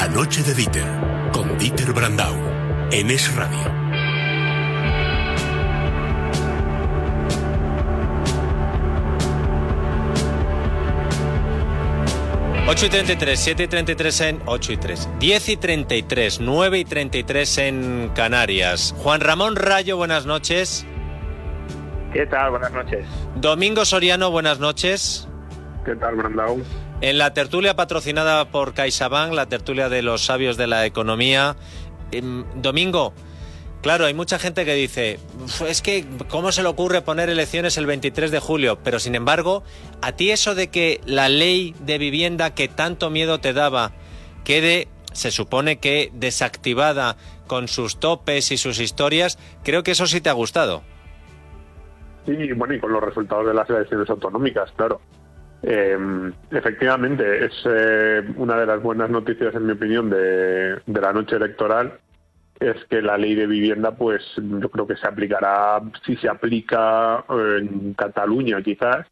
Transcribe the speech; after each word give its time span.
La 0.00 0.08
noche 0.08 0.42
de 0.42 0.54
Dieter, 0.54 0.86
con 1.30 1.58
Dieter 1.58 1.92
Brandau, 1.92 2.34
en 2.90 3.10
Es 3.10 3.36
Radio. 3.36 3.58
8 12.66 12.86
y 12.86 12.88
33, 12.88 13.38
7 13.38 13.62
y 13.62 13.68
33 13.68 14.20
en 14.22 14.42
8 14.46 14.72
y 14.72 14.76
3, 14.78 15.08
10 15.18 15.48
y 15.50 15.56
33, 15.58 16.40
9 16.40 16.78
y 16.78 16.84
33 16.86 17.58
en 17.58 18.10
Canarias. 18.14 18.94
Juan 19.02 19.20
Ramón 19.20 19.54
Rayo, 19.54 19.98
buenas 19.98 20.24
noches. 20.24 20.86
¿Qué 22.14 22.24
tal? 22.24 22.52
Buenas 22.52 22.72
noches. 22.72 23.04
Domingo 23.34 23.84
Soriano, 23.84 24.30
buenas 24.30 24.60
noches. 24.60 25.28
¿Qué 25.84 25.94
tal, 25.94 26.16
Brandau? 26.16 26.62
En 27.02 27.16
la 27.16 27.32
tertulia 27.32 27.76
patrocinada 27.76 28.50
por 28.50 28.74
CaixaBank, 28.74 29.32
la 29.32 29.46
tertulia 29.46 29.88
de 29.88 30.02
los 30.02 30.26
sabios 30.26 30.58
de 30.58 30.66
la 30.66 30.84
economía. 30.84 31.56
Em, 32.12 32.44
Domingo, 32.56 33.14
claro, 33.80 34.04
hay 34.04 34.12
mucha 34.12 34.38
gente 34.38 34.66
que 34.66 34.74
dice, 34.74 35.18
es 35.66 35.80
que, 35.80 36.04
¿cómo 36.28 36.52
se 36.52 36.62
le 36.62 36.68
ocurre 36.68 37.00
poner 37.00 37.30
elecciones 37.30 37.78
el 37.78 37.86
23 37.86 38.30
de 38.30 38.38
julio? 38.38 38.78
Pero, 38.84 38.98
sin 38.98 39.14
embargo, 39.14 39.62
a 40.02 40.12
ti 40.12 40.30
eso 40.30 40.54
de 40.54 40.68
que 40.68 41.00
la 41.06 41.30
ley 41.30 41.74
de 41.80 41.96
vivienda 41.96 42.54
que 42.54 42.68
tanto 42.68 43.08
miedo 43.08 43.40
te 43.40 43.54
daba 43.54 43.92
quede, 44.44 44.88
se 45.12 45.30
supone 45.30 45.78
que 45.78 46.10
desactivada 46.12 47.16
con 47.46 47.66
sus 47.66 47.98
topes 47.98 48.52
y 48.52 48.58
sus 48.58 48.78
historias, 48.78 49.38
creo 49.64 49.82
que 49.82 49.92
eso 49.92 50.06
sí 50.06 50.20
te 50.20 50.28
ha 50.28 50.34
gustado. 50.34 50.82
Sí, 52.26 52.36
bueno, 52.52 52.74
y 52.74 52.80
con 52.80 52.92
los 52.92 53.02
resultados 53.02 53.46
de 53.46 53.54
las 53.54 53.68
elecciones 53.70 54.08
autonómicas, 54.10 54.70
claro. 54.72 55.00
Eh, 55.62 56.32
efectivamente, 56.50 57.44
es 57.44 57.52
eh, 57.66 58.22
una 58.36 58.56
de 58.56 58.66
las 58.66 58.82
buenas 58.82 59.10
noticias, 59.10 59.54
en 59.54 59.66
mi 59.66 59.72
opinión, 59.72 60.08
de, 60.08 60.80
la 60.86 61.12
noche 61.12 61.36
electoral, 61.36 61.98
es 62.58 62.82
que 62.86 63.02
la 63.02 63.18
ley 63.18 63.34
de 63.34 63.46
vivienda, 63.46 63.92
pues 63.92 64.22
yo 64.36 64.70
creo 64.70 64.86
que 64.86 64.96
se 64.96 65.06
aplicará, 65.06 65.80
si 66.04 66.16
se 66.16 66.28
aplica 66.28 67.24
en 67.28 67.94
Cataluña 67.94 68.62
quizás, 68.62 69.06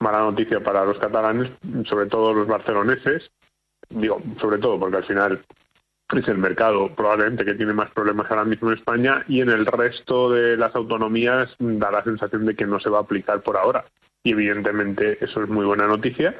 mala 0.00 0.18
noticia 0.18 0.62
para 0.62 0.84
los 0.84 0.98
catalanes, 0.98 1.50
sobre 1.88 2.06
todo 2.06 2.34
los 2.34 2.46
barceloneses, 2.46 3.30
digo, 3.90 4.22
sobre 4.40 4.58
todo 4.58 4.78
porque 4.78 4.98
al 4.98 5.04
final 5.04 5.44
es 6.14 6.28
el 6.28 6.38
mercado 6.38 6.94
probablemente 6.94 7.44
que 7.44 7.54
tiene 7.54 7.72
más 7.72 7.90
problemas 7.90 8.30
ahora 8.30 8.44
mismo 8.44 8.70
en 8.70 8.78
España 8.78 9.24
y 9.26 9.40
en 9.40 9.50
el 9.50 9.66
resto 9.66 10.30
de 10.30 10.56
las 10.56 10.74
autonomías 10.76 11.54
da 11.58 11.90
la 11.90 12.04
sensación 12.04 12.44
de 12.46 12.54
que 12.54 12.66
no 12.66 12.78
se 12.78 12.90
va 12.90 12.98
a 12.98 13.02
aplicar 13.02 13.42
por 13.42 13.56
ahora 13.56 13.84
y 14.24 14.32
evidentemente 14.32 15.22
eso 15.22 15.42
es 15.42 15.48
muy 15.48 15.64
buena 15.66 15.86
noticia. 15.86 16.34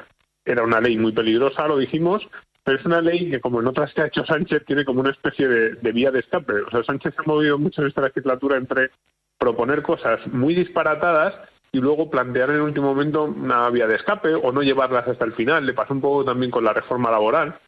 Era 0.45 0.65
una 0.65 0.81
ley 0.81 0.97
muy 0.99 1.13
peligrosa, 1.13 1.69
lo 1.69 1.79
dijimos, 1.79 2.27
pero 2.65 2.79
es 2.79 2.87
una 2.87 3.03
ley 3.03 3.31
que, 3.31 3.41
como 3.41 3.61
en 3.61 3.67
otras 3.67 3.93
que 3.93 4.01
ha 4.01 4.07
hecho 4.07 4.25
Sánchez, 4.25 4.65
tiene 4.67 4.85
como 4.85 5.01
una 5.01 5.11
especie 5.11 5.47
de, 5.47 5.93
vía 5.93 6.11
de 6.11 6.21
escape. 6.21 6.63
O 6.63 6.71
sea, 6.71 6.83
Sánchez 6.83 7.15
se 7.15 7.21
ha 7.21 7.25
movido 7.25 7.59
mucho 7.59 7.83
en 7.83 7.89
esta 7.89 8.01
legislatura 8.01 8.57
entre 8.57 8.91
proponer 9.39 9.83
cosas 9.83 10.27
muy 10.29 10.55
disparatadas 10.55 11.35
y 11.73 11.79
luego 11.79 12.11
plantear 12.11 12.51
en 12.51 12.57
el 12.57 12.63
último 12.63 12.87
momento 12.87 13.25
una 13.25 13.69
vía 13.69 13.87
de 13.87 13.97
escape 13.97 14.35
o 14.35 14.51
no 14.51 14.63
llevarlas 14.63 15.07
hasta 15.07 15.27
el 15.27 15.35
final. 15.35 15.67
Le 15.67 15.75
pasó 15.75 15.93
un 15.93 16.01
poco 16.01 16.25
también 16.25 16.51
con 16.51 16.65
la 16.65 16.73
reforma 16.73 17.11
laboral. 17.11 17.59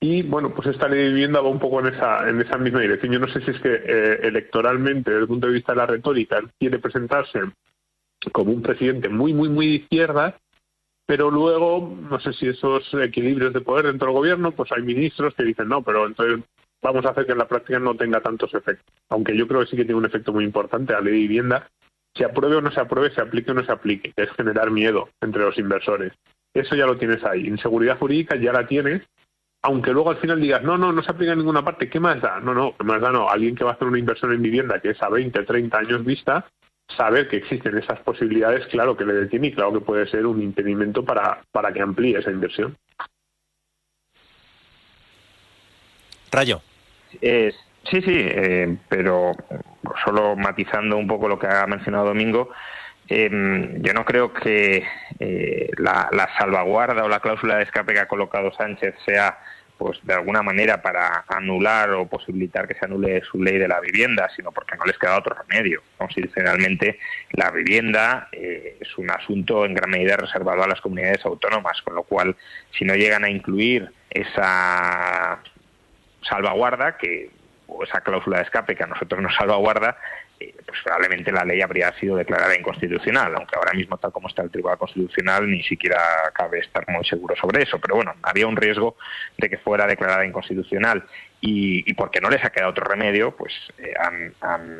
Y 0.00 0.22
bueno, 0.22 0.54
pues 0.54 0.68
esta 0.68 0.88
ley 0.88 1.00
de 1.00 1.08
vivienda 1.08 1.40
va 1.40 1.48
un 1.48 1.58
poco 1.58 1.80
en 1.80 1.94
esa, 1.94 2.28
en 2.28 2.40
esa 2.40 2.56
misma 2.56 2.80
dirección. 2.80 3.12
Yo 3.12 3.18
no 3.18 3.28
sé 3.28 3.40
si 3.42 3.50
es 3.50 3.60
que 3.60 3.74
eh, 3.74 4.20
electoralmente, 4.22 5.10
desde 5.10 5.22
el 5.22 5.28
punto 5.28 5.48
de 5.48 5.54
vista 5.54 5.72
de 5.72 5.78
la 5.78 5.86
retórica, 5.86 6.40
quiere 6.58 6.78
presentarse 6.78 7.40
como 8.32 8.52
un 8.52 8.62
presidente 8.62 9.08
muy, 9.08 9.32
muy, 9.32 9.48
muy 9.48 9.66
de 9.66 9.74
izquierda, 9.74 10.38
pero 11.06 11.30
luego, 11.30 11.96
no 12.10 12.18
sé 12.20 12.32
si 12.32 12.48
esos 12.48 12.82
equilibrios 12.94 13.52
de 13.52 13.60
poder 13.60 13.86
dentro 13.86 14.08
del 14.08 14.16
gobierno, 14.16 14.52
pues 14.52 14.72
hay 14.72 14.82
ministros 14.82 15.34
que 15.34 15.44
dicen, 15.44 15.68
no, 15.68 15.82
pero 15.82 16.06
entonces 16.06 16.44
vamos 16.82 17.04
a 17.04 17.10
hacer 17.10 17.26
que 17.26 17.32
en 17.32 17.38
la 17.38 17.48
práctica 17.48 17.78
no 17.78 17.94
tenga 17.94 18.20
tantos 18.20 18.52
efectos. 18.54 18.86
Aunque 19.08 19.36
yo 19.36 19.46
creo 19.46 19.60
que 19.60 19.66
sí 19.66 19.76
que 19.76 19.84
tiene 19.84 19.98
un 19.98 20.04
efecto 20.04 20.32
muy 20.32 20.44
importante 20.44 20.92
la 20.92 21.00
ley 21.00 21.12
de 21.12 21.18
vivienda, 21.20 21.68
se 22.14 22.24
apruebe 22.24 22.56
o 22.56 22.60
no 22.60 22.72
se 22.72 22.80
apruebe, 22.80 23.14
se 23.14 23.20
aplique 23.20 23.50
o 23.50 23.54
no 23.54 23.64
se 23.64 23.72
aplique, 23.72 24.12
que 24.12 24.22
es 24.22 24.30
generar 24.32 24.70
miedo 24.70 25.10
entre 25.20 25.42
los 25.42 25.58
inversores. 25.58 26.12
Eso 26.54 26.74
ya 26.74 26.86
lo 26.86 26.96
tienes 26.96 27.22
ahí. 27.24 27.46
Inseguridad 27.46 27.98
jurídica 27.98 28.36
ya 28.36 28.52
la 28.52 28.66
tienes, 28.66 29.02
aunque 29.62 29.92
luego 29.92 30.10
al 30.10 30.16
final 30.18 30.40
digas, 30.40 30.62
no, 30.62 30.78
no, 30.78 30.92
no 30.92 31.02
se 31.02 31.10
aplica 31.10 31.32
en 31.32 31.38
ninguna 31.38 31.64
parte, 31.64 31.90
¿qué 31.90 32.00
más 32.00 32.20
da? 32.20 32.40
No, 32.40 32.54
no, 32.54 32.74
¿qué 32.76 32.84
más 32.84 33.00
da? 33.00 33.10
No, 33.10 33.28
alguien 33.28 33.54
que 33.54 33.64
va 33.64 33.72
a 33.72 33.74
hacer 33.74 33.86
una 33.86 33.98
inversión 33.98 34.32
en 34.32 34.42
vivienda 34.42 34.80
que 34.80 34.90
es 34.90 35.02
a 35.02 35.08
20, 35.08 35.42
30 35.42 35.78
años 35.78 36.04
vista, 36.04 36.46
saber 36.94 37.28
que 37.28 37.36
existen 37.36 37.76
esas 37.78 38.00
posibilidades, 38.00 38.66
claro 38.66 38.96
que 38.96 39.04
le 39.04 39.14
detiene 39.14 39.48
y 39.48 39.52
claro 39.52 39.72
que 39.72 39.80
puede 39.80 40.06
ser 40.06 40.26
un 40.26 40.42
impedimento 40.42 41.04
para, 41.04 41.42
para 41.50 41.72
que 41.72 41.82
amplíe 41.82 42.18
esa 42.18 42.30
inversión. 42.30 42.76
Rayo. 46.30 46.60
sí, 47.20 48.02
sí, 48.02 48.02
eh, 48.06 48.76
pero 48.88 49.32
solo 50.04 50.36
matizando 50.36 50.96
un 50.96 51.06
poco 51.06 51.28
lo 51.28 51.38
que 51.38 51.46
ha 51.46 51.66
mencionado 51.66 52.06
Domingo, 52.06 52.50
em, 53.08 53.80
yo 53.82 53.92
no 53.92 54.04
creo 54.04 54.32
que 54.32 54.84
eh, 55.18 55.70
la, 55.78 56.08
la, 56.12 56.28
salvaguarda 56.38 57.04
o 57.04 57.08
la 57.08 57.20
cláusula 57.20 57.56
de 57.56 57.64
escape 57.64 57.94
que 57.94 58.00
ha 58.00 58.08
colocado 58.08 58.52
Sánchez 58.52 58.94
sea 59.04 59.38
pues 59.78 59.98
de 60.04 60.14
alguna 60.14 60.42
manera 60.42 60.80
para 60.80 61.24
anular 61.28 61.90
o 61.90 62.06
posibilitar 62.06 62.66
que 62.66 62.74
se 62.74 62.86
anule 62.86 63.22
su 63.22 63.42
ley 63.42 63.58
de 63.58 63.68
la 63.68 63.80
vivienda, 63.80 64.28
sino 64.34 64.50
porque 64.52 64.76
no 64.76 64.84
les 64.84 64.98
queda 64.98 65.18
otro 65.18 65.36
remedio. 65.36 65.82
Constitucionalmente, 65.98 66.98
la 67.32 67.50
vivienda 67.50 68.28
eh, 68.32 68.78
es 68.80 68.96
un 68.96 69.10
asunto 69.10 69.64
en 69.66 69.74
gran 69.74 69.90
medida 69.90 70.16
reservado 70.16 70.62
a 70.62 70.68
las 70.68 70.80
comunidades 70.80 71.24
autónomas, 71.24 71.82
con 71.82 71.94
lo 71.94 72.04
cual, 72.04 72.36
si 72.78 72.84
no 72.84 72.94
llegan 72.94 73.24
a 73.24 73.30
incluir 73.30 73.90
esa 74.10 75.40
salvaguarda 76.22 76.96
que 76.96 77.30
o 77.66 77.84
esa 77.84 78.00
cláusula 78.00 78.38
de 78.38 78.44
escape 78.44 78.76
que 78.76 78.84
a 78.84 78.86
nosotros 78.86 79.20
nos 79.20 79.34
salvaguarda, 79.34 79.98
pues 80.38 80.80
probablemente 80.84 81.32
la 81.32 81.44
ley 81.44 81.62
habría 81.62 81.92
sido 81.98 82.16
declarada 82.16 82.56
inconstitucional, 82.56 83.34
aunque 83.36 83.56
ahora 83.56 83.72
mismo, 83.72 83.96
tal 83.96 84.12
como 84.12 84.28
está 84.28 84.42
el 84.42 84.50
Tribunal 84.50 84.78
Constitucional, 84.78 85.50
ni 85.50 85.62
siquiera 85.62 85.98
cabe 86.34 86.58
estar 86.58 86.84
muy 86.88 87.04
seguro 87.04 87.34
sobre 87.36 87.62
eso. 87.62 87.78
Pero 87.78 87.96
bueno, 87.96 88.14
había 88.22 88.46
un 88.46 88.56
riesgo 88.56 88.96
de 89.38 89.48
que 89.48 89.56
fuera 89.58 89.86
declarada 89.86 90.26
inconstitucional 90.26 91.04
y, 91.40 91.92
porque 91.94 92.20
no 92.20 92.28
les 92.28 92.44
ha 92.44 92.50
quedado 92.50 92.70
otro 92.70 92.84
remedio, 92.84 93.34
pues 93.34 93.52
eh, 93.78 93.94
han, 93.98 94.34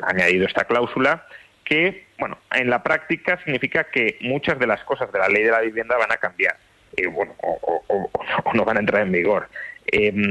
añadido 0.05 0.47
esta 0.47 0.65
cláusula 0.65 1.27
que, 1.65 2.07
bueno, 2.19 2.39
en 2.53 2.69
la 2.69 2.83
práctica 2.83 3.39
significa 3.43 3.85
que 3.85 4.19
muchas 4.21 4.59
de 4.59 4.67
las 4.67 4.85
cosas 4.85 5.11
de 5.11 5.19
la 5.19 5.29
ley 5.29 5.43
de 5.43 5.51
la 5.51 5.61
vivienda 5.61 5.97
van 5.97 6.13
a 6.13 6.17
cambiar, 6.17 6.57
eh, 6.97 7.07
bueno, 7.07 7.35
o, 7.43 8.53
no 8.53 8.65
van 8.65 8.77
a 8.77 8.81
entrar 8.81 9.03
en 9.03 9.13
vigor. 9.13 9.49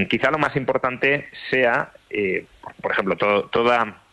quizá 0.09 0.31
lo 0.31 0.37
más 0.37 0.55
importante 0.55 1.29
sea, 1.49 1.91
por 2.81 2.91
ejemplo, 2.91 3.15
toda 3.17 4.04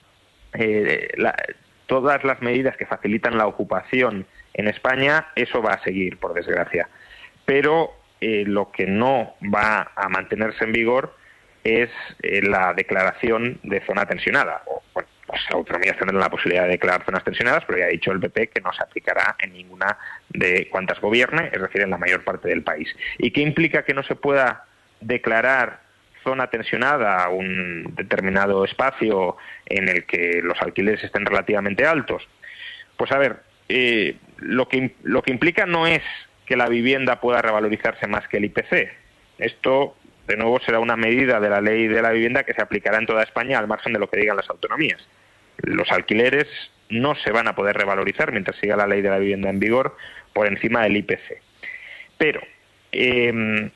eh, 0.54 1.08
todas 1.86 2.24
las 2.24 2.40
medidas 2.42 2.76
que 2.76 2.86
facilitan 2.86 3.36
la 3.36 3.46
ocupación 3.46 4.26
en 4.54 4.68
España, 4.68 5.28
eso 5.34 5.62
va 5.62 5.74
a 5.74 5.82
seguir, 5.82 6.18
por 6.18 6.34
desgracia. 6.34 6.88
Pero 7.44 7.92
eh, 8.20 8.44
lo 8.46 8.70
que 8.70 8.86
no 8.86 9.34
va 9.42 9.92
a 9.96 10.08
mantenerse 10.08 10.64
en 10.64 10.72
vigor 10.72 11.14
es 11.64 11.90
eh, 12.22 12.42
la 12.42 12.74
declaración 12.74 13.60
de 13.62 13.80
zona 13.84 14.06
tensionada. 14.06 14.62
O, 14.66 14.82
bueno, 14.94 15.08
las 15.28 15.50
autonomías 15.50 15.96
tendrán 15.96 16.20
la 16.20 16.28
posibilidad 16.30 16.64
de 16.64 16.70
declarar 16.70 17.04
zonas 17.04 17.24
tensionadas, 17.24 17.64
pero 17.66 17.78
ya 17.78 17.86
ha 17.86 17.88
dicho 17.88 18.12
el 18.12 18.20
PP 18.20 18.48
que 18.48 18.60
no 18.60 18.72
se 18.72 18.82
aplicará 18.82 19.36
en 19.38 19.52
ninguna 19.52 19.96
de 20.28 20.68
cuantas 20.70 21.00
gobierne, 21.00 21.50
es 21.52 21.60
decir, 21.60 21.80
en 21.80 21.90
la 21.90 21.98
mayor 21.98 22.22
parte 22.22 22.48
del 22.48 22.62
país. 22.62 22.94
¿Y 23.18 23.30
qué 23.30 23.40
implica 23.40 23.84
que 23.84 23.94
no 23.94 24.02
se 24.02 24.14
pueda 24.14 24.66
declarar 25.00 25.80
zona 26.24 26.48
tensionada, 26.48 27.28
un 27.28 27.94
determinado 27.94 28.64
espacio 28.64 29.36
en 29.66 29.88
el 29.88 30.04
que 30.04 30.40
los 30.42 30.60
alquileres 30.60 31.04
estén 31.04 31.26
relativamente 31.26 31.86
altos. 31.86 32.26
Pues 32.96 33.12
a 33.12 33.18
ver, 33.18 33.36
eh, 33.68 34.16
lo, 34.38 34.68
que, 34.68 34.94
lo 35.02 35.22
que 35.22 35.30
implica 35.30 35.66
no 35.66 35.86
es 35.86 36.02
que 36.46 36.56
la 36.56 36.68
vivienda 36.68 37.20
pueda 37.20 37.42
revalorizarse 37.42 38.06
más 38.06 38.26
que 38.28 38.38
el 38.38 38.44
IPC. 38.46 38.90
Esto, 39.38 39.96
de 40.26 40.36
nuevo, 40.36 40.60
será 40.60 40.78
una 40.78 40.96
medida 40.96 41.40
de 41.40 41.50
la 41.50 41.60
ley 41.60 41.88
de 41.88 42.02
la 42.02 42.10
vivienda 42.10 42.44
que 42.44 42.54
se 42.54 42.62
aplicará 42.62 42.98
en 42.98 43.06
toda 43.06 43.22
España 43.22 43.58
al 43.58 43.68
margen 43.68 43.92
de 43.92 43.98
lo 43.98 44.08
que 44.08 44.20
digan 44.20 44.36
las 44.36 44.50
autonomías. 44.50 45.00
Los 45.58 45.90
alquileres 45.90 46.46
no 46.88 47.14
se 47.14 47.30
van 47.30 47.48
a 47.48 47.54
poder 47.54 47.76
revalorizar 47.76 48.32
mientras 48.32 48.58
siga 48.58 48.76
la 48.76 48.86
ley 48.86 49.00
de 49.00 49.10
la 49.10 49.18
vivienda 49.18 49.48
en 49.48 49.60
vigor 49.60 49.96
por 50.32 50.46
encima 50.46 50.82
del 50.82 50.96
IPC. 50.96 51.40
Pero 52.18 52.40
eh, 52.92 53.70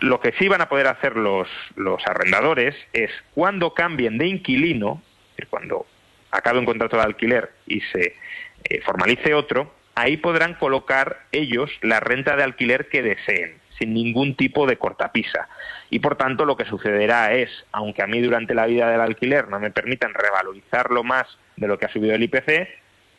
lo 0.00 0.20
que 0.20 0.32
sí 0.38 0.48
van 0.48 0.60
a 0.60 0.68
poder 0.68 0.86
hacer 0.86 1.16
los, 1.16 1.48
los 1.76 2.04
arrendadores 2.06 2.74
es 2.92 3.10
cuando 3.34 3.74
cambien 3.74 4.18
de 4.18 4.26
inquilino, 4.26 5.02
cuando 5.48 5.86
acabe 6.30 6.58
un 6.58 6.64
contrato 6.64 6.96
de 6.96 7.02
alquiler 7.02 7.50
y 7.66 7.80
se 7.92 8.16
eh, 8.64 8.80
formalice 8.82 9.34
otro, 9.34 9.72
ahí 9.94 10.16
podrán 10.16 10.54
colocar 10.54 11.24
ellos 11.32 11.70
la 11.82 12.00
renta 12.00 12.36
de 12.36 12.42
alquiler 12.42 12.88
que 12.88 13.02
deseen, 13.02 13.58
sin 13.78 13.94
ningún 13.94 14.36
tipo 14.36 14.66
de 14.66 14.76
cortapisa. 14.76 15.48
Y 15.90 15.98
por 15.98 16.16
tanto 16.16 16.44
lo 16.44 16.56
que 16.56 16.64
sucederá 16.64 17.32
es, 17.34 17.50
aunque 17.72 18.02
a 18.02 18.06
mí 18.06 18.20
durante 18.20 18.54
la 18.54 18.66
vida 18.66 18.90
del 18.90 19.00
alquiler 19.00 19.48
no 19.48 19.60
me 19.60 19.70
permitan 19.70 20.14
revalorizarlo 20.14 21.02
más 21.02 21.26
de 21.56 21.68
lo 21.68 21.78
que 21.78 21.86
ha 21.86 21.92
subido 21.92 22.14
el 22.14 22.22
IPC, 22.22 22.68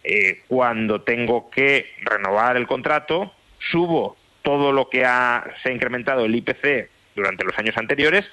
eh, 0.04 0.42
cuando 0.48 1.02
tengo 1.02 1.50
que 1.52 1.92
renovar 2.02 2.58
el 2.58 2.66
contrato, 2.66 3.34
subo 3.72 4.18
todo 4.42 4.72
lo 4.72 4.90
que 4.90 5.06
ha, 5.06 5.44
se 5.62 5.70
ha 5.70 5.72
incrementado 5.72 6.26
el 6.26 6.36
IPC 6.36 6.90
durante 7.16 7.44
los 7.44 7.58
años 7.58 7.78
anteriores 7.78 8.26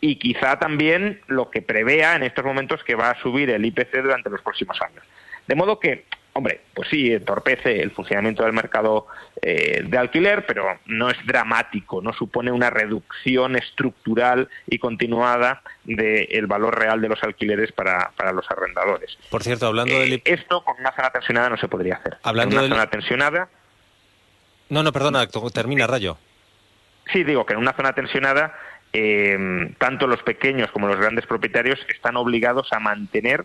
y 0.00 0.16
quizá 0.16 0.58
también 0.58 1.20
lo 1.26 1.50
que 1.50 1.62
prevea 1.62 2.16
en 2.16 2.24
estos 2.24 2.44
momentos 2.44 2.84
que 2.84 2.94
va 2.94 3.10
a 3.10 3.20
subir 3.20 3.50
el 3.50 3.64
IPC 3.64 4.02
durante 4.02 4.30
los 4.30 4.42
próximos 4.42 4.80
años. 4.82 5.04
De 5.46 5.54
modo 5.54 5.78
que 5.78 6.04
hombre, 6.34 6.60
pues 6.74 6.88
sí, 6.88 7.12
entorpece 7.12 7.80
el 7.80 7.92
funcionamiento 7.92 8.42
del 8.42 8.52
mercado 8.52 9.06
eh, 9.40 9.84
de 9.86 9.98
alquiler, 9.98 10.44
pero 10.46 10.78
no 10.86 11.08
es 11.08 11.16
dramático, 11.24 12.02
no 12.02 12.12
supone 12.12 12.50
una 12.50 12.70
reducción 12.70 13.56
estructural 13.56 14.48
y 14.66 14.78
continuada 14.78 15.62
del 15.84 16.46
valor 16.46 16.78
real 16.78 17.00
de 17.00 17.08
los 17.08 17.22
alquileres 17.22 17.72
para, 17.72 18.12
los 18.32 18.50
arrendadores. 18.50 19.16
Por 19.30 19.42
cierto, 19.42 19.66
hablando 19.66 19.94
de... 19.94 20.14
Eh, 20.14 20.22
esto 20.24 20.64
con 20.64 20.78
una 20.80 20.94
zona 20.94 21.10
tensionada 21.10 21.50
no 21.50 21.56
se 21.56 21.68
podría 21.68 21.96
hacer. 21.96 22.18
Hablando 22.22 22.60
de 22.60 22.66
una 22.66 22.74
zona 22.74 22.90
tensionada... 22.90 23.48
No, 24.68 24.82
no, 24.82 24.92
perdona, 24.92 25.26
termina, 25.52 25.86
Rayo. 25.86 26.16
Sí, 27.12 27.22
digo 27.22 27.44
que 27.44 27.52
en 27.52 27.58
una 27.58 27.74
zona 27.74 27.92
tensionada 27.92 28.54
eh, 28.92 29.72
tanto 29.78 30.06
los 30.06 30.22
pequeños 30.22 30.70
como 30.70 30.88
los 30.88 30.98
grandes 30.98 31.26
propietarios 31.26 31.78
están 31.88 32.16
obligados 32.16 32.72
a 32.72 32.78
mantener 32.78 33.44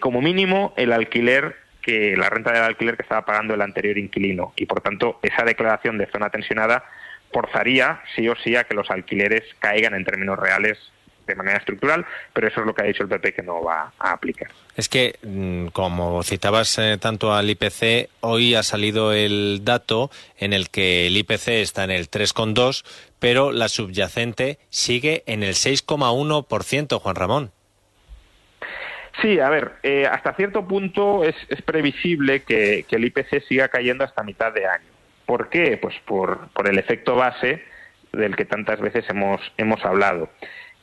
como 0.00 0.22
mínimo 0.22 0.72
el 0.78 0.92
alquiler 0.92 1.56
que 1.82 2.16
la 2.16 2.30
renta 2.30 2.52
del 2.52 2.62
alquiler 2.62 2.96
que 2.96 3.02
estaba 3.02 3.26
pagando 3.26 3.52
el 3.52 3.60
anterior 3.60 3.98
inquilino 3.98 4.54
y 4.56 4.64
por 4.64 4.80
tanto 4.80 5.18
esa 5.22 5.44
declaración 5.44 5.98
de 5.98 6.06
zona 6.06 6.30
tensionada 6.30 6.84
forzaría 7.32 8.00
sí 8.16 8.28
o 8.28 8.36
sí 8.36 8.56
a 8.56 8.64
que 8.64 8.74
los 8.74 8.90
alquileres 8.90 9.42
caigan 9.58 9.94
en 9.94 10.04
términos 10.04 10.38
reales 10.38 10.78
de 11.26 11.34
manera 11.34 11.58
estructural, 11.58 12.04
pero 12.32 12.48
eso 12.48 12.60
es 12.60 12.66
lo 12.66 12.74
que 12.74 12.82
ha 12.82 12.86
dicho 12.86 13.02
el 13.02 13.08
PP 13.08 13.34
que 13.34 13.42
no 13.42 13.62
va 13.62 13.92
a 13.98 14.12
aplicar. 14.12 14.50
Es 14.76 14.88
que, 14.88 15.16
mm, 15.22 15.68
como 15.68 16.22
citabas 16.22 16.78
eh, 16.78 16.98
tanto 17.00 17.32
al 17.34 17.48
IPC, 17.50 18.08
hoy 18.20 18.54
ha 18.54 18.62
salido 18.62 19.12
el 19.12 19.60
dato 19.64 20.10
en 20.38 20.52
el 20.52 20.70
que 20.70 21.06
el 21.06 21.16
IPC 21.16 21.48
está 21.62 21.84
en 21.84 21.90
el 21.90 22.10
3,2, 22.10 22.84
pero 23.18 23.52
la 23.52 23.68
subyacente 23.68 24.58
sigue 24.70 25.22
en 25.26 25.42
el 25.42 25.54
6,1%, 25.54 26.98
Juan 26.98 27.16
Ramón. 27.16 27.52
Sí, 29.22 29.38
a 29.38 29.48
ver, 29.48 29.72
eh, 29.82 30.06
hasta 30.10 30.34
cierto 30.34 30.66
punto 30.66 31.24
es, 31.24 31.36
previsible 31.64 32.42
que, 32.42 32.84
el 32.90 33.04
IPC 33.04 33.42
siga 33.46 33.68
cayendo 33.68 34.04
hasta 34.04 34.22
mitad 34.22 34.52
de 34.52 34.66
año. 34.66 34.90
¿Por 35.26 35.48
qué? 35.48 35.78
Pues 35.80 35.94
por, 36.04 36.50
el 36.64 36.78
efecto 36.78 37.14
base 37.14 37.62
del 38.12 38.36
que 38.36 38.44
tantas 38.44 38.80
veces 38.80 39.04
hemos, 39.08 39.40
hemos 39.56 39.84
hablado. 39.84 40.28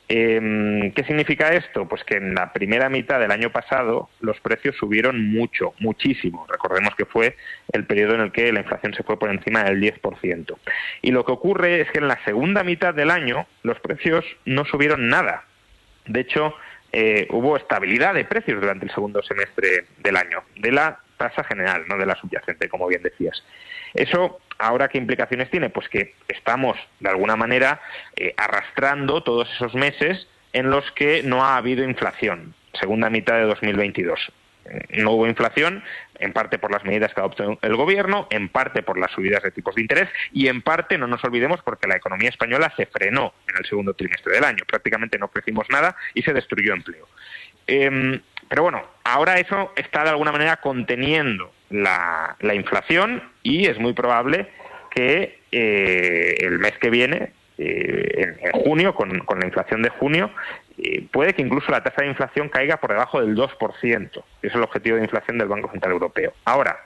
Em, 0.08 0.92
¿Qué 0.92 1.04
significa 1.04 1.52
esto? 1.54 1.88
Pues 1.88 2.04
que 2.04 2.16
en 2.16 2.34
la 2.34 2.52
primera 2.52 2.88
mitad 2.88 3.18
del 3.18 3.30
año 3.30 3.50
pasado 3.50 4.10
los 4.20 4.38
precios 4.40 4.76
subieron 4.76 5.32
mucho, 5.32 5.74
muchísimo. 5.78 6.46
Recordemos 6.50 6.94
que 6.96 7.06
fue 7.06 7.36
el 7.72 7.86
periodo 7.86 8.16
en 8.16 8.20
el 8.22 8.32
que 8.32 8.52
la 8.52 8.60
inflación 8.60 8.94
se 8.94 9.04
fue 9.04 9.18
por 9.18 9.30
encima 9.30 9.64
del 9.64 9.80
10%. 9.80 10.58
Y 11.00 11.12
lo 11.12 11.24
que 11.24 11.32
ocurre 11.32 11.80
es 11.80 11.90
que 11.90 11.98
en 11.98 12.08
la 12.08 12.22
segunda 12.24 12.62
mitad 12.62 12.92
del 12.92 13.10
año 13.10 13.46
los 13.62 13.80
precios 13.80 14.24
no 14.44 14.64
subieron 14.64 15.08
nada. 15.08 15.44
De 16.06 16.20
hecho, 16.20 16.54
eh, 16.92 17.26
hubo 17.30 17.56
estabilidad 17.56 18.12
de 18.12 18.26
precios 18.26 18.60
durante 18.60 18.84
el 18.84 18.92
segundo 18.92 19.22
semestre 19.22 19.86
del 19.98 20.16
año, 20.16 20.42
de 20.56 20.72
la 20.72 21.00
tasa 21.16 21.42
general, 21.44 21.84
no 21.88 21.96
de 21.96 22.04
la 22.04 22.16
subyacente, 22.16 22.68
como 22.68 22.86
bien 22.86 23.02
decías. 23.02 23.42
Eso, 23.94 24.40
ahora, 24.62 24.88
¿qué 24.88 24.98
implicaciones 24.98 25.50
tiene? 25.50 25.70
Pues 25.70 25.88
que 25.88 26.14
estamos, 26.28 26.78
de 27.00 27.08
alguna 27.08 27.36
manera, 27.36 27.80
eh, 28.16 28.34
arrastrando 28.36 29.22
todos 29.22 29.50
esos 29.54 29.74
meses 29.74 30.28
en 30.52 30.70
los 30.70 30.90
que 30.92 31.22
no 31.22 31.44
ha 31.44 31.56
habido 31.56 31.84
inflación, 31.84 32.54
segunda 32.72 33.10
mitad 33.10 33.36
de 33.36 33.44
2022 33.44 34.32
no 34.90 35.12
hubo 35.12 35.26
inflación, 35.26 35.82
en 36.18 36.32
parte 36.32 36.58
por 36.58 36.70
las 36.70 36.84
medidas 36.84 37.12
que 37.12 37.20
adoptó 37.20 37.58
el 37.60 37.76
gobierno, 37.76 38.28
en 38.30 38.48
parte 38.48 38.82
por 38.82 38.98
las 38.98 39.10
subidas 39.10 39.42
de 39.42 39.50
tipos 39.50 39.74
de 39.74 39.82
interés 39.82 40.08
y 40.32 40.48
en 40.48 40.62
parte, 40.62 40.98
no 40.98 41.06
nos 41.06 41.24
olvidemos, 41.24 41.60
porque 41.62 41.88
la 41.88 41.96
economía 41.96 42.28
española 42.28 42.72
se 42.76 42.86
frenó 42.86 43.34
en 43.48 43.56
el 43.58 43.66
segundo 43.66 43.94
trimestre 43.94 44.34
del 44.34 44.44
año. 44.44 44.64
Prácticamente 44.66 45.18
no 45.18 45.28
crecimos 45.28 45.66
nada 45.70 45.96
y 46.14 46.22
se 46.22 46.32
destruyó 46.32 46.74
empleo. 46.74 47.08
Em, 47.66 48.20
pero 48.48 48.62
bueno, 48.62 48.82
ahora 49.04 49.38
eso 49.38 49.72
está 49.76 50.04
de 50.04 50.10
alguna 50.10 50.32
manera 50.32 50.58
conteniendo 50.58 51.52
la, 51.70 52.36
inflación 52.54 53.22
y 53.42 53.66
es 53.66 53.78
muy 53.78 53.94
probable 53.94 54.48
que 54.90 55.40
eh, 55.52 56.36
el 56.40 56.58
mes 56.58 56.76
que 56.78 56.90
viene, 56.90 57.32
eh, 57.58 58.36
en, 58.40 58.52
junio, 58.52 58.94
con, 58.94 59.10
la 59.10 59.46
inflación 59.46 59.82
de 59.82 59.88
junio, 59.88 60.30
puede 61.10 61.34
que 61.34 61.42
incluso 61.42 61.70
la 61.70 61.82
tasa 61.82 62.02
de 62.02 62.08
inflación 62.08 62.48
caiga 62.48 62.78
por 62.78 62.90
debajo 62.90 63.20
del 63.20 63.34
2%. 63.34 64.10
Ese 64.10 64.24
es 64.42 64.54
el 64.54 64.62
objetivo 64.62 64.96
de 64.96 65.04
inflación 65.04 65.38
del 65.38 65.48
Banco 65.48 65.70
Central 65.70 65.92
Europeo. 65.92 66.34
Ahora, 66.44 66.78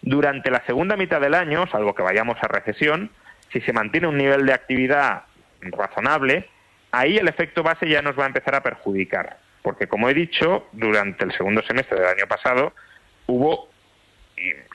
durante 0.00 0.50
la 0.50 0.64
segunda 0.66 0.96
mitad 0.96 1.20
del 1.20 1.34
año, 1.34 1.66
salvo 1.68 1.94
que 1.94 2.02
vayamos 2.02 2.36
a 2.42 2.48
recesión, 2.48 3.10
si 3.52 3.60
se 3.60 3.72
mantiene 3.72 4.08
un 4.08 4.16
nivel 4.16 4.44
de 4.46 4.52
actividad 4.52 5.24
razonable, 5.60 6.48
ahí 6.90 7.18
el 7.18 7.28
efecto 7.28 7.62
base 7.62 7.88
ya 7.88 8.02
nos 8.02 8.18
va 8.18 8.24
a 8.24 8.28
empezar 8.28 8.54
a 8.54 8.62
perjudicar. 8.62 9.38
Porque, 9.62 9.86
como 9.86 10.08
he 10.08 10.14
dicho, 10.14 10.68
durante 10.72 11.24
el 11.24 11.32
segundo 11.32 11.62
semestre 11.62 12.00
del 12.00 12.08
año 12.08 12.26
pasado 12.26 12.72
hubo 13.26 13.68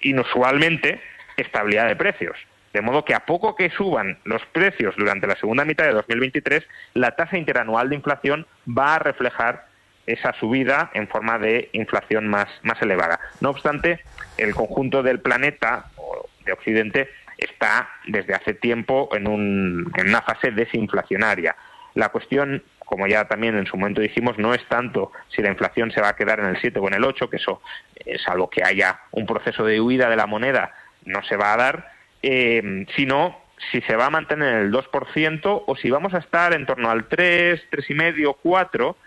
inusualmente 0.01 1.01
estabilidad 1.35 1.87
de 1.87 1.95
precios. 1.95 2.37
De 2.73 2.81
modo 2.81 3.05
que 3.05 3.13
a 3.13 3.25
poco 3.25 3.55
que 3.55 3.69
suban 3.69 4.19
los 4.23 4.45
precios 4.47 4.95
durante 4.97 5.27
la 5.27 5.35
segunda 5.35 5.65
mitad 5.65 5.85
de 5.85 5.93
2023, 5.93 6.63
la 6.93 7.15
tasa 7.15 7.37
interanual 7.37 7.89
de 7.89 7.95
inflación 7.95 8.45
va 8.67 8.95
a 8.95 8.99
reflejar 8.99 9.65
esa 10.05 10.33
subida 10.33 10.89
en 10.93 11.07
forma 11.07 11.37
de 11.37 11.69
inflación 11.73 12.27
más, 12.27 12.47
más 12.63 12.81
elevada. 12.81 13.19
No 13.41 13.49
obstante, 13.49 13.99
el 14.37 14.53
conjunto 14.55 15.03
del 15.03 15.19
planeta 15.19 15.85
o 15.97 16.29
de 16.45 16.53
Occidente 16.53 17.09
está 17.37 17.89
desde 18.07 18.33
hace 18.33 18.53
tiempo 18.53 19.09
en, 19.13 19.27
un, 19.27 19.91
en 19.95 20.09
una 20.09 20.21
fase 20.21 20.51
desinflacionaria. 20.51 21.55
La 21.93 22.09
cuestión, 22.09 22.63
como 22.87 23.05
ya 23.05 23.25
también 23.25 23.57
en 23.57 23.65
su 23.65 23.77
momento 23.77 24.01
dijimos, 24.01 24.37
no 24.37 24.53
es 24.53 24.65
tanto 24.67 25.11
si 25.27 25.41
la 25.41 25.49
inflación 25.49 25.91
se 25.91 26.01
va 26.01 26.09
a 26.09 26.15
quedar 26.15 26.39
en 26.39 26.47
el 26.47 26.59
7 26.59 26.79
o 26.79 26.87
en 26.87 26.95
el 26.95 27.03
8, 27.03 27.29
que 27.29 27.35
eso, 27.35 27.61
es 27.95 28.25
algo 28.27 28.49
que 28.49 28.63
haya 28.63 29.01
un 29.11 29.25
proceso 29.25 29.65
de 29.65 29.79
huida 29.81 30.09
de 30.09 30.15
la 30.15 30.25
moneda, 30.25 30.71
no 31.03 31.21
se 31.23 31.35
va 31.35 31.53
a 31.53 31.57
dar, 31.57 31.91
eh, 32.23 32.85
sino 32.95 33.41
si 33.71 33.81
se 33.81 33.97
va 33.97 34.05
a 34.05 34.09
mantener 34.09 34.53
en 34.53 34.59
el 34.61 34.71
2% 34.71 35.63
o 35.67 35.75
si 35.75 35.89
vamos 35.89 36.13
a 36.13 36.19
estar 36.19 36.53
en 36.53 36.65
torno 36.65 36.89
al 36.89 37.09
3, 37.09 37.61
3,5, 37.69 38.37
4, 38.41 38.97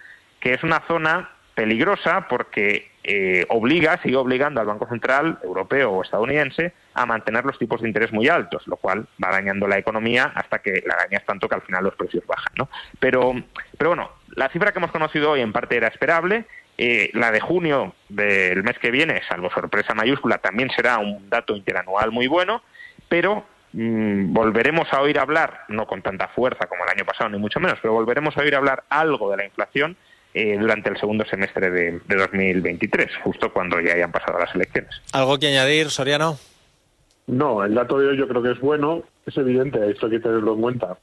que 0.41 0.53
es 0.53 0.63
una 0.63 0.83
zona 0.87 1.31
peligrosa 1.55 2.29
porque 2.29 2.90
eh, 3.03 3.47
obliga, 3.49 4.01
sigue 4.03 4.17
obligando 4.17 4.61
al 4.61 4.67
Banco 4.67 4.87
Central 4.87 5.39
Europeo 5.43 5.91
o 5.93 6.03
estadounidense 6.03 6.75
a 6.95 7.07
mantener 7.07 7.45
los 7.45 7.59
tipos 7.59 7.81
de 7.81 7.89
interés 7.89 8.13
muy 8.13 8.29
altos, 8.29 8.67
lo 8.67 8.77
cual 8.77 9.07
va 9.23 9.31
dañando 9.31 9.67
la 9.67 9.79
economía 9.79 10.33
hasta 10.35 10.59
que 10.61 10.83
la 10.87 10.97
dañas 10.97 11.25
tanto 11.25 11.49
que 11.49 11.55
al 11.55 11.63
final 11.63 11.85
los 11.85 11.95
precios 11.95 12.27
bajan. 12.27 12.53
¿no? 12.57 12.69
Pero, 12.99 13.35
pero 13.79 13.91
bueno, 13.91 14.11
la 14.37 14.49
cifra 14.51 14.73
que 14.73 14.79
hemos 14.79 14.93
conocido 14.93 15.31
hoy 15.31 15.41
en 15.41 15.53
parte 15.53 15.77
era 15.77 15.89
esperable. 15.89 16.45
Eh, 16.83 17.11
la 17.13 17.31
de 17.31 17.41
junio 17.41 17.95
del 18.09 18.63
mes 18.63 18.79
que 18.79 18.91
viene, 18.91 19.21
salvo 19.29 19.51
sorpresa 19.51 19.95
mayúscula, 19.95 20.39
también 20.39 20.71
será 20.71 20.99
un 20.99 21.29
dato 21.29 21.55
interanual 21.55 22.11
muy 22.11 22.27
bueno 22.27 22.63
pero 23.11 23.45
mm, 23.73 24.33
volveremos 24.33 24.91
a 24.93 25.03
oír 25.03 25.19
hablar, 25.19 25.65
no 25.69 25.87
con 25.87 26.01
tanta 26.01 26.29
fuerza 26.29 26.67
como 26.67 26.85
el 26.85 26.91
año 26.91 27.05
pasado, 27.05 27.29
ni 27.29 27.39
mucho 27.39 27.61
menos, 27.61 27.79
pero 27.83 27.93
volveremos 27.93 28.35
a 28.39 28.41
oír 28.41 28.55
hablar 28.55 28.85
algo 28.89 29.31
de 29.31 29.37
la 29.37 29.45
inflación 29.45 29.97
eh, 30.35 30.57
durante 30.59 30.91
el 30.91 30.99
segundo 30.99 31.25
semestre 31.25 31.71
de, 31.71 32.01
2023, 32.09 33.11
justo 33.25 33.53
cuando 33.53 33.81
ya 33.81 33.95
hayan 33.95 34.13
pasado 34.13 34.39
las 34.39 34.55
elecciones. 34.55 34.91
¿Algo 35.13 35.39
que 35.39 35.49
añadir, 35.49 35.91
Soriano? 35.91 36.39
No, 37.27 37.65
el 37.65 37.75
dato 37.75 37.99
de 37.99 38.09
hoy 38.09 38.17
yo 38.17 38.29
creo 38.29 38.43
que 38.43 38.53
es 38.53 38.61
bueno, 38.61 39.05
es 39.27 39.37
evidente, 39.37 39.91
esto 39.91 40.07
hay 40.07 40.13
que 40.13 40.21
tenerlo 40.21 40.55
en 40.55 40.61
cuenta. 40.61 40.99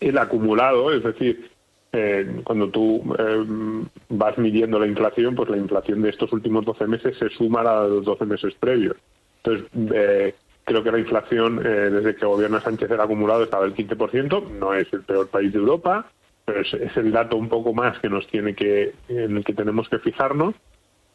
El 0.00 0.18
acumulado, 0.18 0.92
es 0.92 1.02
decir, 1.02 1.50
eh, 1.92 2.40
cuando 2.44 2.68
tú 2.68 3.02
eh, 3.18 3.86
vas 4.08 4.36
midiendo 4.38 4.78
la 4.78 4.86
inflación, 4.86 5.34
pues 5.34 5.48
la 5.48 5.56
inflación 5.56 6.02
de 6.02 6.10
estos 6.10 6.32
últimos 6.32 6.64
12 6.64 6.86
meses 6.86 7.16
se 7.18 7.28
suma 7.30 7.60
a 7.60 7.86
los 7.86 8.04
12 8.04 8.24
meses 8.26 8.54
previos. 8.58 8.96
Entonces, 9.42 9.66
eh, 9.94 10.34
Creo 10.66 10.82
que 10.82 10.90
la 10.90 10.98
inflación, 10.98 11.64
eh, 11.64 11.90
desde 11.90 12.16
que 12.16 12.26
gobierna 12.26 12.60
Sánchez 12.60 12.90
el 12.90 13.00
acumulado, 13.00 13.44
estaba 13.44 13.66
el 13.66 13.72
15%. 13.72 14.50
No 14.58 14.74
es 14.74 14.92
el 14.92 15.02
peor 15.02 15.28
país 15.28 15.52
de 15.52 15.60
Europa, 15.60 16.10
pero 16.46 16.60
es, 16.60 16.96
el 16.96 17.12
dato 17.12 17.36
un 17.36 17.50
poco 17.50 17.74
más 17.74 17.98
que 17.98 18.08
nos 18.08 18.26
tiene 18.28 18.54
que, 18.54 18.94
en 19.08 19.36
el 19.36 19.44
que 19.44 19.52
tenemos 19.52 19.88
que 19.90 19.98
fijarnos. 19.98 20.54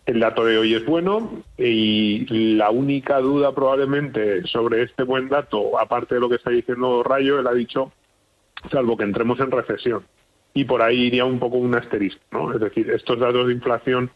El 0.06 0.20
dato 0.20 0.44
de 0.44 0.58
hoy 0.58 0.76
es 0.76 0.86
bueno 0.86 1.44
y 1.58 2.26
la 2.56 2.70
única 2.70 3.20
duda 3.20 3.54
probablemente 3.56 4.46
sobre 4.48 4.84
este 4.84 5.04
buen 5.04 5.30
dato, 5.30 5.80
aparte 5.80 6.16
de 6.16 6.22
lo 6.22 6.28
que 6.28 6.36
está 6.36 6.50
diciendo 6.50 7.02
Rayo, 7.02 7.40
él 7.40 7.48
ha 7.48 7.54
dicho, 7.54 7.92
salvo 8.72 8.98
que 8.98 9.04
entremos 9.04 9.40
en 9.40 9.52
recesión. 9.52 10.04
Y 10.54 10.66
por 10.66 10.82
ahí 10.82 11.04
iría 11.04 11.24
un 11.24 11.40
poco 11.40 11.58
un 11.58 11.74
asterisco, 11.76 12.22
¿no? 12.32 12.54
Es 12.54 12.60
decir, 12.60 12.90
estos 12.92 13.20
datos 13.20 13.48
de 13.48 13.54
inflación 13.54 14.12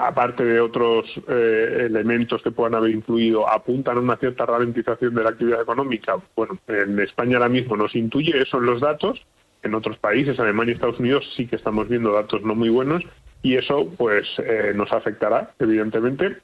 aparte 0.00 0.44
de 0.44 0.60
otros 0.60 1.06
eh, 1.28 1.84
elementos 1.86 2.42
que 2.42 2.50
puedan 2.50 2.74
haber 2.74 2.90
influido, 2.90 3.48
apuntan 3.48 3.96
a 3.96 4.00
una 4.00 4.16
cierta 4.16 4.44
ralentización 4.44 5.14
de 5.14 5.22
la 5.22 5.30
actividad 5.30 5.62
económica. 5.62 6.16
Bueno, 6.36 6.58
en 6.66 6.98
España 7.00 7.36
ahora 7.36 7.48
mismo 7.48 7.76
nos 7.76 7.94
intuye 7.94 8.40
eso 8.40 8.58
en 8.58 8.66
los 8.66 8.80
datos. 8.80 9.24
En 9.62 9.74
otros 9.74 9.96
países, 9.98 10.38
Alemania 10.40 10.72
y 10.72 10.74
Estados 10.74 10.98
Unidos, 10.98 11.24
sí 11.36 11.46
que 11.46 11.56
estamos 11.56 11.88
viendo 11.88 12.12
datos 12.12 12.42
no 12.42 12.54
muy 12.54 12.68
buenos 12.68 13.02
y 13.42 13.56
eso 13.56 13.88
pues 13.96 14.26
eh, 14.38 14.72
nos 14.74 14.92
afectará, 14.92 15.52
evidentemente. 15.58 16.38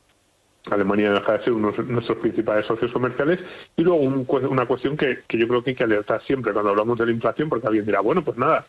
Alemania 0.71 1.13
deja 1.13 1.39
de 1.39 1.45
ser 1.45 1.53
uno 1.53 1.73
de 1.73 1.83
nuestros 1.85 2.19
principales 2.19 2.67
socios 2.67 2.93
comerciales. 2.93 3.41
Y 3.77 3.83
luego 3.83 4.01
una 4.01 4.67
cuestión 4.67 4.97
que, 4.97 5.21
que 5.27 5.39
yo 5.39 5.49
creo 5.49 5.63
que 5.63 5.71
hay 5.71 5.77
que 5.77 5.85
alertar 5.85 6.23
siempre 6.25 6.53
cuando 6.53 6.71
hablamos 6.71 6.99
de 6.99 7.07
la 7.07 7.13
inflación, 7.13 7.49
porque 7.49 7.67
alguien 7.67 7.87
dirá, 7.87 8.01
bueno, 8.01 8.23
pues 8.23 8.37
nada, 8.37 8.67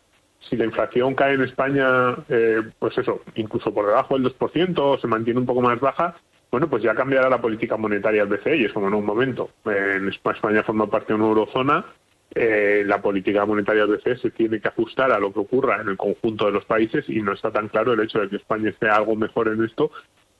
si 0.48 0.56
la 0.56 0.64
inflación 0.64 1.14
cae 1.14 1.34
en 1.34 1.42
España, 1.42 2.16
eh, 2.28 2.62
pues 2.78 2.96
eso, 2.96 3.20
incluso 3.34 3.74
por 3.74 3.86
debajo 3.86 4.18
del 4.18 4.32
2% 4.34 4.78
o 4.78 4.98
se 4.98 5.06
mantiene 5.06 5.40
un 5.40 5.46
poco 5.46 5.60
más 5.60 5.78
baja, 5.80 6.16
bueno, 6.50 6.68
pues 6.68 6.82
ya 6.82 6.94
cambiará 6.94 7.28
la 7.28 7.40
política 7.40 7.76
monetaria 7.76 8.24
del 8.24 8.38
BCE 8.38 8.56
y 8.56 8.64
es 8.64 8.72
como 8.72 8.88
en 8.88 8.94
un 8.94 9.04
momento. 9.04 9.50
En 9.66 10.08
España 10.08 10.62
forma 10.62 10.88
parte 10.88 11.12
de 11.12 11.18
una 11.18 11.28
eurozona, 11.28 11.84
eh, 12.34 12.84
la 12.86 13.02
política 13.02 13.44
monetaria 13.44 13.86
del 13.86 13.96
BCE 13.96 14.16
se 14.18 14.30
tiene 14.30 14.60
que 14.60 14.68
ajustar 14.68 15.10
a 15.12 15.18
lo 15.18 15.32
que 15.32 15.40
ocurra 15.40 15.80
en 15.80 15.88
el 15.88 15.96
conjunto 15.96 16.46
de 16.46 16.52
los 16.52 16.64
países 16.64 17.04
y 17.08 17.20
no 17.22 17.32
está 17.32 17.50
tan 17.50 17.68
claro 17.68 17.92
el 17.92 18.00
hecho 18.00 18.20
de 18.20 18.28
que 18.28 18.36
España 18.36 18.70
esté 18.70 18.88
algo 18.88 19.16
mejor 19.16 19.48
en 19.48 19.64
esto 19.64 19.90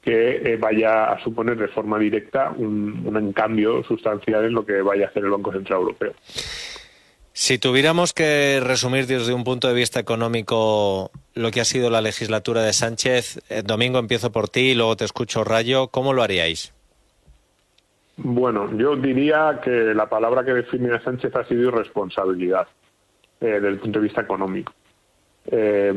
que 0.00 0.37
eh, 0.37 0.56
vaya 0.56 1.12
a 1.12 1.23
suponer 1.23 1.59
de 1.59 1.68
forma 1.68 1.99
directa 1.99 2.52
un, 2.56 3.06
un 3.06 3.32
cambio 3.32 3.82
sustancial 3.85 4.44
en 4.44 4.54
lo 4.54 4.64
que 4.64 4.80
vaya 4.80 5.06
a 5.06 5.09
hacer 5.09 5.25
el 5.25 5.30
Banco 5.30 5.52
Central 5.52 5.80
Europeo. 5.80 6.14
Si 7.32 7.59
tuviéramos 7.59 8.12
que 8.12 8.61
resumir 8.62 9.06
desde 9.06 9.32
un 9.32 9.44
punto 9.44 9.68
de 9.68 9.75
vista 9.75 10.00
económico 10.00 11.11
lo 11.35 11.50
que 11.50 11.61
ha 11.61 11.64
sido 11.64 11.90
la 11.90 12.00
legislatura 12.00 12.62
de 12.62 12.73
Sánchez, 12.73 13.40
eh, 13.49 13.62
Domingo 13.64 13.99
empiezo 13.99 14.32
por 14.32 14.49
ti 14.49 14.61
y 14.61 14.75
luego 14.75 14.97
te 14.97 15.04
escucho 15.04 15.44
Rayo, 15.44 15.88
¿cómo 15.88 16.12
lo 16.12 16.23
haríais? 16.23 16.73
Bueno, 18.22 18.70
yo 18.76 18.96
diría 18.96 19.60
que 19.62 19.94
la 19.94 20.08
palabra 20.08 20.44
que 20.44 20.52
define 20.52 20.94
a 20.94 21.00
Sánchez 21.00 21.34
ha 21.34 21.44
sido 21.44 21.68
irresponsabilidad 21.68 22.68
eh, 23.40 23.46
desde 23.46 23.68
el 23.68 23.78
punto 23.78 23.98
de 23.98 24.04
vista 24.04 24.20
económico. 24.20 24.72
Eh, 25.46 25.92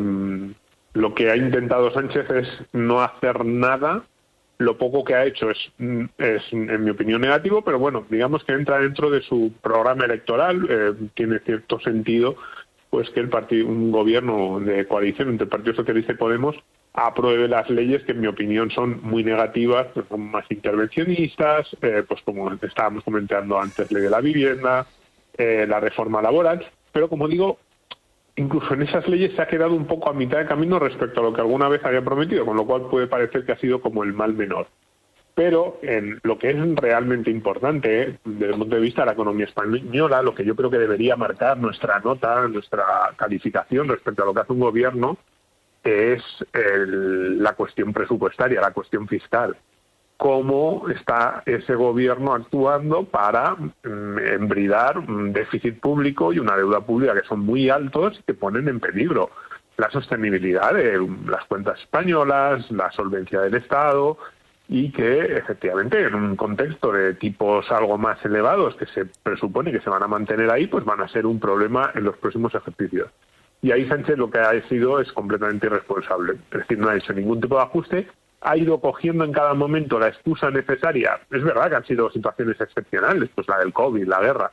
lo 0.93 1.13
que 1.13 1.29
ha 1.29 1.35
intentado 1.35 1.91
Sánchez 1.91 2.29
es 2.29 2.47
no 2.71 3.01
hacer 3.01 3.43
nada 3.43 4.03
lo 4.59 4.77
poco 4.77 5.03
que 5.03 5.15
ha 5.15 5.25
hecho 5.25 5.49
es, 5.49 5.57
en 5.79 6.83
mi 6.83 6.91
opinión, 6.91 7.21
negativo, 7.21 7.63
pero 7.63 7.79
bueno, 7.79 8.05
digamos 8.09 8.43
que 8.45 8.53
entra 8.53 8.79
dentro 8.79 9.09
de 9.09 9.21
su 9.21 9.51
programa 9.61 10.05
electoral, 10.05 10.65
eh, 10.69 10.93
tiene 11.15 11.39
cierto 11.39 11.79
sentido 11.79 12.35
pues 12.89 13.09
que 13.09 13.19
el 13.19 13.29
partido, 13.29 13.67
un 13.67 13.91
gobierno 13.91 14.59
de 14.59 14.85
coalición 14.85 15.29
entre 15.29 15.45
el 15.45 15.49
Partido 15.49 15.75
Socialista 15.75 16.13
y 16.13 16.15
Podemos 16.15 16.55
apruebe 16.93 17.47
las 17.47 17.69
leyes 17.69 18.03
que 18.03 18.11
en 18.11 18.21
mi 18.21 18.27
opinión 18.27 18.69
son 18.69 19.01
muy 19.01 19.23
negativas, 19.23 19.87
son 20.07 20.31
más 20.31 20.45
intervencionistas, 20.49 21.75
eh, 21.81 22.03
pues 22.07 22.21
como 22.21 22.51
estábamos 22.53 23.03
comentando 23.03 23.59
antes, 23.59 23.91
ley 23.91 24.03
de 24.03 24.09
la 24.09 24.21
vivienda, 24.21 24.85
eh, 25.37 25.65
la 25.67 25.79
reforma 25.79 26.21
laboral, 26.21 26.65
pero 26.91 27.09
como 27.09 27.27
digo, 27.27 27.57
incluso 28.35 28.75
en 28.75 28.83
esas 28.83 29.07
leyes 29.07 29.33
se 29.35 29.41
ha 29.41 29.47
quedado 29.47 29.73
un 29.73 29.87
poco 29.87 30.09
a 30.09 30.13
mitad 30.13 30.37
de 30.37 30.45
camino 30.45 30.77
respecto 30.77 31.19
a 31.19 31.23
lo 31.23 31.33
que 31.33 31.41
alguna 31.41 31.67
vez 31.67 31.83
había 31.83 32.03
prometido, 32.03 32.45
con 32.45 32.57
lo 32.57 32.65
cual 32.65 32.87
puede 32.89 33.07
parecer 33.07 33.45
que 33.45 33.53
ha 33.53 33.57
sido 33.57 33.81
como 33.81 34.03
el 34.03 34.13
mal 34.13 34.33
menor. 34.33 34.67
Pero 35.35 35.79
en 35.81 36.19
lo 36.21 36.37
que 36.37 36.51
es 36.51 36.75
realmente 36.75 37.31
importante, 37.31 38.19
desde 38.23 38.53
el 38.53 38.59
punto 38.59 38.75
de 38.75 38.81
vista 38.83 39.01
de 39.01 39.07
la 39.07 39.13
economía 39.13 39.45
española, 39.45 40.21
lo 40.21 40.35
que 40.35 40.45
yo 40.45 40.55
creo 40.55 40.69
que 40.69 40.77
debería 40.77 41.15
marcar 41.15 41.57
nuestra 41.57 41.99
nota, 42.01 42.47
nuestra 42.47 42.85
calificación 43.15 43.87
respecto 43.87 44.21
a 44.21 44.25
lo 44.27 44.33
que 44.35 44.41
hace 44.41 44.53
un 44.53 44.59
gobierno, 44.59 45.17
es 45.83 46.23
la 46.53 47.53
cuestión 47.53 47.93
presupuestaria, 47.93 48.61
la 48.61 48.71
cuestión 48.71 49.07
fiscal 49.07 49.55
cómo 50.23 50.87
está 50.89 51.43
ese 51.45 51.75
gobierno 51.75 52.33
actuando 52.33 53.03
para 53.03 53.55
mm, 53.55 54.19
embridar 54.19 54.97
un 54.97 55.33
déficit 55.33 55.81
público 55.81 56.31
y 56.31 56.39
una 56.39 56.55
deuda 56.55 56.79
pública 56.79 57.13
que 57.13 57.27
son 57.27 57.41
muy 57.41 57.69
altos 57.69 58.17
y 58.19 58.23
que 58.23 58.33
ponen 58.33 58.69
en 58.69 58.79
peligro 58.79 59.31
la 59.75 59.89
sostenibilidad 59.91 60.73
de 60.73 60.97
las 61.25 61.43
cuentas 61.45 61.77
españolas, 61.81 62.71
la 62.71 62.89
solvencia 62.91 63.41
del 63.41 63.55
Estado 63.55 64.17
y 64.69 64.93
que 64.93 65.37
efectivamente 65.37 66.01
en 66.01 66.15
un 66.15 66.35
contexto 66.37 66.93
de 66.93 67.15
tipos 67.15 67.69
algo 67.69 67.97
más 67.97 68.23
elevados 68.23 68.77
que 68.77 68.85
se 68.85 69.05
presupone 69.05 69.73
que 69.73 69.81
se 69.81 69.89
van 69.89 70.03
a 70.03 70.07
mantener 70.07 70.49
ahí, 70.49 70.67
pues 70.67 70.85
van 70.85 71.01
a 71.01 71.09
ser 71.09 71.25
un 71.25 71.39
problema 71.39 71.91
en 71.95 72.05
los 72.05 72.15
próximos 72.17 72.55
ejercicios. 72.55 73.09
Y 73.63 73.71
ahí 73.71 73.87
Sánchez 73.87 74.17
lo 74.17 74.29
que 74.29 74.37
ha 74.37 74.61
sido 74.69 74.99
es 74.99 75.11
completamente 75.11 75.65
irresponsable. 75.65 76.33
Es 76.51 76.59
decir, 76.59 76.77
no 76.77 76.89
ha 76.89 76.97
hecho 76.97 77.13
ningún 77.13 77.41
tipo 77.41 77.55
de 77.55 77.63
ajuste 77.63 78.07
ha 78.43 78.57
ido 78.57 78.79
cogiendo 78.79 79.23
en 79.23 79.31
cada 79.31 79.53
momento 79.53 79.99
la 79.99 80.09
excusa 80.09 80.51
necesaria. 80.51 81.19
Es 81.31 81.43
verdad 81.43 81.69
que 81.69 81.75
han 81.77 81.85
sido 81.85 82.11
situaciones 82.11 82.59
excepcionales, 82.59 83.29
pues 83.33 83.47
la 83.47 83.59
del 83.59 83.73
COVID, 83.73 84.05
la 84.05 84.19
guerra, 84.19 84.51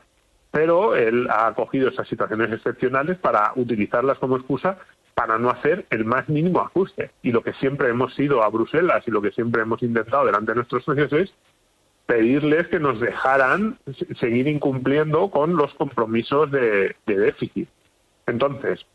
pero 0.51 0.95
él 0.95 1.29
ha 1.31 1.53
cogido 1.55 1.89
esas 1.89 2.09
situaciones 2.09 2.53
excepcionales 2.53 3.19
para 3.19 3.53
utilizarlas 3.57 4.19
como 4.19 4.37
excusa 4.37 4.79
para 5.15 5.39
no 5.39 5.51
hacer 5.51 5.87
el 5.91 6.05
más 6.05 6.29
mínimo 6.29 6.61
ajuste. 6.61 7.11
Y 7.23 7.33
lo 7.33 7.43
que 7.43 7.53
siempre 7.55 7.89
hemos 7.89 8.19
ido 8.19 8.43
a 8.43 8.49
Bruselas 8.49 9.03
y 9.07 9.11
lo 9.11 9.21
que 9.21 9.33
siempre 9.33 9.63
hemos 9.63 9.83
intentado 9.83 10.25
delante 10.25 10.53
de 10.53 10.57
nuestros 10.57 10.85
socios 10.85 11.13
es 11.13 11.35
pedirles 12.07 12.69
que 12.69 12.81
nos 12.81 13.01
dejaran 13.01 13.79
seguir 14.19 14.47
incumpliendo 14.47 15.31
con 15.31 15.57
los 15.57 15.75
compromisos 15.75 16.51
de 16.51 16.95
déficit. 17.07 17.69
Entonces, 18.27 18.87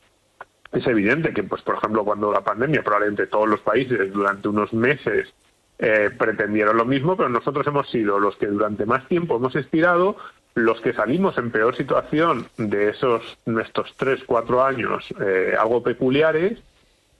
es 0.75 0.87
evidente 0.87 1.33
que, 1.33 1.43
pues, 1.43 1.61
por 1.61 1.75
ejemplo, 1.75 2.03
cuando 2.03 2.31
la 2.31 2.41
pandemia, 2.41 2.83
probablemente 2.83 3.27
todos 3.27 3.47
los 3.47 3.61
países 3.61 4.11
durante 4.11 4.47
unos 4.47 4.73
meses 4.73 5.33
eh, 5.79 6.09
pretendieron 6.17 6.77
lo 6.77 6.85
mismo, 6.85 7.17
pero 7.17 7.29
nosotros 7.29 7.65
hemos 7.67 7.89
sido 7.89 8.19
los 8.19 8.35
que 8.37 8.47
durante 8.47 8.85
más 8.85 9.07
tiempo 9.07 9.37
hemos 9.37 9.55
estirado, 9.55 10.17
los 10.53 10.79
que 10.81 10.93
salimos 10.93 11.37
en 11.37 11.51
peor 11.51 11.75
situación 11.75 12.47
de 12.57 12.89
esos 12.89 13.37
nuestros 13.45 13.93
tres, 13.97 14.21
cuatro 14.25 14.63
años 14.63 15.13
eh, 15.19 15.53
algo 15.59 15.83
peculiares 15.83 16.59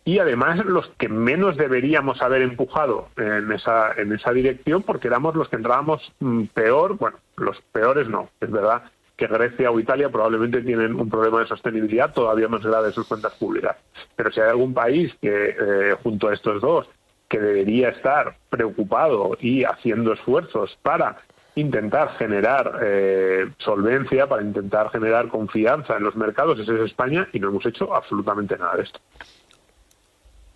y 0.05 0.19
además 0.19 0.63
los 0.65 0.87
que 0.97 1.09
menos 1.09 1.57
deberíamos 1.57 2.21
haber 2.21 2.43
empujado 2.43 3.09
en 3.17 3.51
esa, 3.51 3.91
en 3.93 4.13
esa 4.13 4.31
dirección 4.31 4.83
porque 4.83 5.07
éramos 5.07 5.35
los 5.35 5.49
que 5.49 5.57
entrábamos 5.57 6.13
mm, 6.19 6.43
peor, 6.53 6.97
bueno, 6.97 7.17
los 7.35 7.59
peores 7.73 8.07
no, 8.07 8.29
es 8.39 8.51
verdad, 8.51 8.83
que 9.15 9.27
Grecia 9.27 9.71
o 9.71 9.79
Italia 9.79 10.09
probablemente 10.09 10.61
tienen 10.61 10.95
un 10.99 11.09
problema 11.09 11.39
de 11.39 11.47
sostenibilidad 11.47 12.13
todavía 12.13 12.47
más 12.47 12.61
grave 12.61 12.87
en 12.87 12.93
sus 12.93 13.07
cuentas 13.07 13.33
públicas. 13.35 13.77
Pero 14.15 14.31
si 14.31 14.41
hay 14.41 14.49
algún 14.49 14.73
país 14.73 15.13
que, 15.21 15.55
eh, 15.59 15.95
junto 16.03 16.27
a 16.27 16.33
estos 16.33 16.61
dos, 16.61 16.87
que 17.29 17.39
debería 17.39 17.89
estar 17.89 18.35
preocupado 18.49 19.37
y 19.39 19.63
haciendo 19.63 20.13
esfuerzos 20.13 20.77
para 20.81 21.17
intentar 21.55 22.17
generar 22.17 22.79
eh, 22.83 23.49
solvencia, 23.59 24.27
para 24.27 24.43
intentar 24.43 24.91
generar 24.91 25.29
confianza 25.29 25.95
en 25.95 26.03
los 26.03 26.15
mercados, 26.15 26.59
ese 26.59 26.75
es 26.75 26.81
España 26.81 27.27
y 27.31 27.39
no 27.39 27.47
hemos 27.49 27.65
hecho 27.65 27.95
absolutamente 27.95 28.57
nada 28.57 28.75
de 28.75 28.83
esto. 28.83 28.99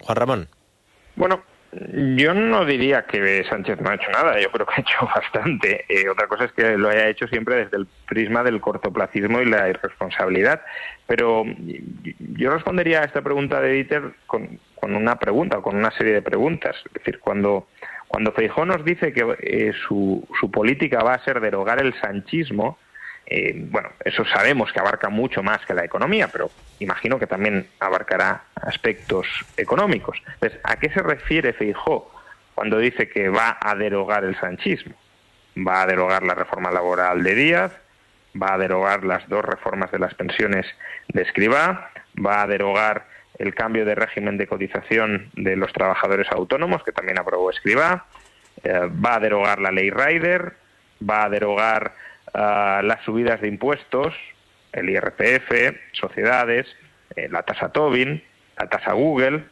Juan 0.02 0.16
Ramón. 0.16 0.48
Bueno, 1.16 1.42
yo 1.72 2.34
no 2.34 2.66
diría 2.66 3.04
que 3.04 3.44
Sánchez 3.48 3.80
no 3.80 3.90
ha 3.90 3.96
hecho 3.96 4.10
nada, 4.12 4.40
yo 4.40 4.52
creo 4.52 4.66
que 4.66 4.74
ha 4.78 4.82
hecho 4.82 5.06
bastante. 5.16 5.86
Eh, 5.88 6.10
otra 6.10 6.28
cosa 6.28 6.46
es 6.46 6.52
que 6.54 6.78
lo 6.78 6.90
haya 6.90 7.08
hecho 7.08 7.28
siempre 7.28 7.58
desde 7.58 7.78
el 7.78 7.88
prisma 8.08 8.44
del 8.44 8.60
cortoplacismo 8.60 9.42
y 9.42 9.46
la 9.46 9.70
irresponsabilidad. 9.70 10.62
Pero 11.06 11.46
yo 12.36 12.52
respondería 12.52 13.02
a 13.02 13.06
esta 13.06 13.22
pregunta 13.22 13.62
de 13.62 13.74
Dieter 13.74 14.14
con, 14.26 14.60
una 14.82 15.18
pregunta, 15.18 15.62
con 15.62 15.76
una 15.76 15.92
serie 15.92 16.14
de 16.14 16.22
preguntas. 16.22 16.76
Es 16.86 16.94
decir, 16.94 17.20
cuando, 17.20 17.68
cuando 18.08 18.32
Feijó 18.32 18.66
nos 18.66 18.84
dice 18.84 19.14
que 19.14 19.36
eh, 19.40 19.74
su, 19.88 20.28
su 20.40 20.50
política 20.50 21.04
va 21.04 21.14
a 21.14 21.24
ser 21.24 21.40
derogar 21.40 21.82
el 21.82 21.94
sanchismo, 22.02 22.80
eh, 23.32 23.54
bueno, 23.56 23.90
eso 24.04 24.26
sabemos 24.26 24.74
que 24.74 24.80
abarca 24.80 25.10
mucho 25.10 25.44
más 25.44 25.64
que 25.68 25.76
la 25.76 25.86
economía, 25.86 26.30
pero 26.30 26.50
imagino 26.80 27.20
que 27.20 27.28
también 27.28 27.68
abarcará 27.80 28.46
aspectos 28.56 29.28
económicos. 29.56 30.20
Entonces, 30.34 30.60
¿a 30.64 30.78
qué 30.78 30.90
se 30.90 31.04
refiere 31.04 31.54
Feijó 31.54 32.12
cuando 32.56 32.80
dice 32.80 33.08
que 33.08 33.30
va 33.30 33.60
a 33.62 33.76
derogar 33.76 34.24
el 34.24 34.36
sanchismo? 34.40 34.96
Va 35.56 35.84
a 35.84 35.86
derogar 35.86 36.24
la 36.24 36.34
reforma 36.34 36.72
laboral 36.72 37.22
de 37.22 37.36
Díaz, 37.36 37.72
va 38.42 38.56
a 38.56 38.58
derogar 38.58 39.04
las 39.04 39.30
dos 39.30 39.46
reformas 39.46 39.92
de 39.92 40.00
las 40.00 40.16
pensiones 40.16 40.66
de 41.10 41.22
Escribá, 41.22 41.92
va 42.18 42.42
a 42.42 42.48
derogar 42.48 43.06
el 43.38 43.54
cambio 43.54 43.86
de 43.86 43.94
régimen 43.94 44.38
de 44.38 44.48
cotización 44.48 45.30
de 45.36 45.56
los 45.56 45.72
trabajadores 45.72 46.28
autónomos, 46.32 46.84
que 46.84 46.92
también 46.92 47.20
aprobó 47.20 47.52
Escribá, 47.52 48.08
eh, 48.64 48.90
va 49.06 49.16
a 49.16 49.20
derogar 49.20 49.60
la 49.60 49.72
ley 49.72 49.92
Rider, 49.92 50.56
va 51.08 51.26
a 51.26 51.30
derogar 51.30 51.94
las 52.34 53.04
subidas 53.04 53.42
de 53.42 53.48
impuestos, 53.48 54.14
el 54.72 54.90
IRPF, 54.90 55.76
sociedades, 55.94 56.68
eh, 57.16 57.28
la 57.30 57.44
tasa 57.44 57.70
Tobin, 57.70 58.24
la 58.58 58.68
tasa 58.68 58.94
Google, 58.94 59.44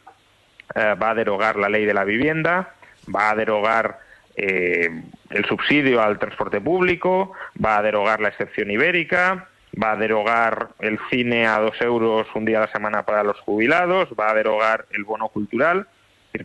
eh, 0.74 0.94
va 1.00 1.10
a 1.10 1.14
derogar 1.14 1.56
la 1.56 1.68
ley 1.68 1.84
de 1.84 1.94
la 1.94 2.04
vivienda, 2.04 2.74
va 3.14 3.30
a 3.30 3.34
derogar 3.34 3.98
eh, 4.36 5.02
el 5.30 5.44
subsidio 5.46 6.02
al 6.02 6.18
transporte 6.18 6.60
público, 6.60 7.32
va 7.62 7.78
a 7.78 7.82
derogar 7.82 8.20
la 8.20 8.28
excepción 8.28 8.70
ibérica, 8.70 9.48
va 9.80 9.92
a 9.92 9.96
derogar 9.96 10.68
el 10.78 10.98
cine 11.10 11.46
a 11.46 11.58
dos 11.58 11.80
euros 11.80 12.26
un 12.34 12.44
día 12.44 12.58
a 12.58 12.66
la 12.66 12.72
semana 12.72 13.04
para 13.04 13.24
los 13.24 13.38
jubilados, 13.40 14.08
va 14.18 14.30
a 14.30 14.34
derogar 14.34 14.86
el 14.90 15.04
bono 15.04 15.28
cultural. 15.28 15.88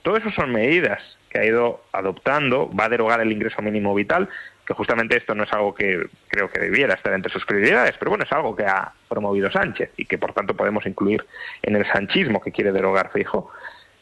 Todo 0.02 0.18
eso 0.18 0.32
son 0.32 0.52
medidas 0.52 1.02
que 1.30 1.40
ha 1.40 1.46
ido 1.46 1.84
adoptando, 1.92 2.72
va 2.74 2.86
a 2.86 2.90
derogar 2.90 3.22
el 3.22 3.32
ingreso 3.32 3.62
mínimo 3.62 3.94
vital 3.94 4.30
que 4.66 4.74
justamente 4.74 5.18
esto 5.18 5.36
no 5.36 5.44
es 5.44 5.52
algo 5.52 5.74
que 5.74 6.08
creo 6.28 6.50
que 6.50 6.60
debiera 6.60 6.94
estar 6.94 7.14
entre 7.14 7.32
sus 7.32 7.46
prioridades, 7.46 7.96
pero 8.00 8.12
bueno, 8.12 8.24
es 8.24 8.32
algo 8.32 8.56
que 8.56 8.64
ha 8.64 8.94
promovido 9.10 9.52
Sánchez 9.52 9.92
y 9.98 10.06
que 10.06 10.18
por 10.18 10.34
tanto 10.34 10.56
podemos 10.56 10.86
incluir 10.86 11.26
en 11.62 11.76
el 11.76 11.86
sanchismo 11.92 12.42
que 12.42 12.52
quiere 12.52 12.72
derogar 12.72 13.12
Fijo. 13.12 13.52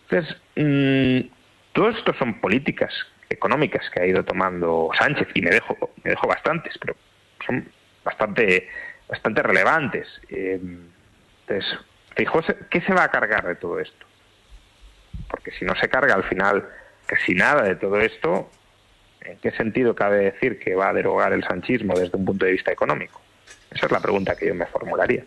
Entonces, 0.10 0.38
mmm, 0.56 1.30
todo 1.74 1.90
esto 1.90 2.14
son 2.14 2.40
políticas 2.40 2.94
económicas 3.30 3.90
que 3.90 4.02
ha 4.02 4.06
ido 4.06 4.24
tomando 4.24 4.90
Sánchez 4.98 5.30
y 5.34 5.42
me 5.42 5.50
dejo, 5.50 5.92
me 6.04 6.12
dejo 6.12 6.28
bastantes, 6.28 6.78
pero 6.78 6.96
son 7.46 7.68
bastante, 8.04 8.70
bastante 9.08 9.42
relevantes. 9.42 10.08
Eh, 10.30 10.60
entonces, 11.48 11.80
Fijo, 12.16 12.42
¿qué 12.70 12.82
se 12.82 12.94
va 12.94 13.06
a 13.06 13.12
cargar 13.12 13.48
de 13.48 13.56
todo 13.56 13.80
esto? 13.80 14.06
Porque 15.30 15.52
si 15.52 15.66
no 15.66 15.76
se 15.76 15.90
carga 15.90 16.14
al 16.14 16.24
final 16.26 16.68
casi 17.06 17.34
nada 17.34 17.64
de 17.64 17.76
todo 17.76 18.00
esto, 18.00 18.50
¿en 19.22 19.38
qué 19.38 19.52
sentido 19.52 19.96
cabe 19.96 20.32
decir 20.32 20.60
que 20.60 20.76
va 20.76 20.90
a 20.90 20.94
derogar 20.94 21.34
el 21.34 21.44
sanchismo 21.44 21.98
desde 21.98 22.18
un 22.18 22.26
punto 22.26 22.46
de 22.46 22.52
vista 22.52 22.72
económico? 22.72 23.22
Esa 23.72 23.86
es 23.86 23.92
la 23.92 24.00
pregunta 24.00 24.36
que 24.36 24.48
yo 24.48 24.56
me 24.56 24.66
formularía. 24.66 25.24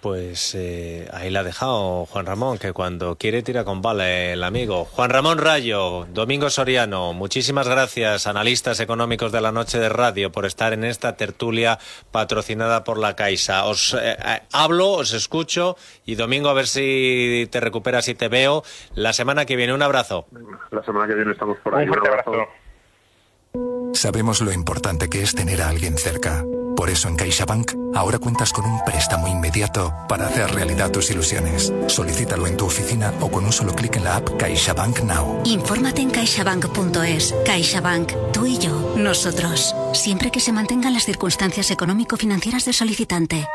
Pues 0.00 0.54
eh, 0.54 1.08
ahí 1.12 1.28
la 1.28 1.40
ha 1.40 1.42
dejado 1.42 2.06
Juan 2.06 2.24
Ramón, 2.24 2.58
que 2.58 2.72
cuando 2.72 3.16
quiere 3.16 3.42
tira 3.42 3.64
con 3.64 3.82
bala 3.82 4.08
el 4.08 4.44
amigo. 4.44 4.84
Juan 4.84 5.10
Ramón 5.10 5.38
Rayo, 5.38 6.06
Domingo 6.12 6.50
Soriano, 6.50 7.12
muchísimas 7.14 7.68
gracias, 7.68 8.28
analistas 8.28 8.78
económicos 8.78 9.32
de 9.32 9.40
la 9.40 9.50
noche 9.50 9.80
de 9.80 9.88
radio, 9.88 10.30
por 10.30 10.46
estar 10.46 10.72
en 10.72 10.84
esta 10.84 11.16
tertulia 11.16 11.80
patrocinada 12.12 12.84
por 12.84 12.98
la 12.98 13.16
Caixa. 13.16 13.64
Os 13.64 13.94
eh, 13.94 14.16
eh, 14.24 14.40
hablo, 14.52 14.92
os 14.92 15.12
escucho 15.14 15.76
y 16.06 16.14
Domingo 16.14 16.48
a 16.48 16.54
ver 16.54 16.68
si 16.68 17.48
te 17.50 17.58
recuperas 17.58 18.06
y 18.06 18.14
te 18.14 18.28
veo 18.28 18.62
la 18.94 19.12
semana 19.12 19.46
que 19.46 19.56
viene. 19.56 19.74
Un 19.74 19.82
abrazo. 19.82 20.26
La 20.70 20.84
semana 20.84 21.08
que 21.08 21.14
viene 21.14 21.32
estamos 21.32 21.58
por 21.58 21.74
ahí. 21.74 21.88
Un 21.88 21.94
fuerte 21.94 22.08
abrazo. 22.08 22.48
Sabemos 23.94 24.40
lo 24.40 24.52
importante 24.52 25.08
que 25.08 25.22
es 25.22 25.34
tener 25.34 25.62
a 25.62 25.68
alguien 25.68 25.96
cerca. 25.96 26.44
Por 26.76 26.90
eso 26.90 27.08
en 27.08 27.16
CaixaBank 27.16 27.72
ahora 27.94 28.20
cuentas 28.20 28.52
con 28.52 28.64
un 28.64 28.84
préstamo 28.84 29.26
inmediato 29.26 29.92
para 30.08 30.28
hacer 30.28 30.54
realidad 30.54 30.92
tus 30.92 31.10
ilusiones. 31.10 31.72
Solicítalo 31.88 32.46
en 32.46 32.56
tu 32.56 32.66
oficina 32.66 33.12
o 33.20 33.28
con 33.28 33.44
un 33.44 33.52
solo 33.52 33.74
clic 33.74 33.96
en 33.96 34.04
la 34.04 34.16
app 34.16 34.36
CaixaBank 34.38 35.00
Now. 35.00 35.42
Infórmate 35.44 36.02
en 36.02 36.10
caixabank.es. 36.10 37.34
CaixaBank, 37.44 38.12
tú 38.32 38.46
y 38.46 38.58
yo, 38.58 38.94
nosotros. 38.96 39.74
Siempre 39.92 40.30
que 40.30 40.38
se 40.38 40.52
mantengan 40.52 40.94
las 40.94 41.04
circunstancias 41.04 41.70
económico-financieras 41.72 42.64
del 42.64 42.74
solicitante. 42.74 43.48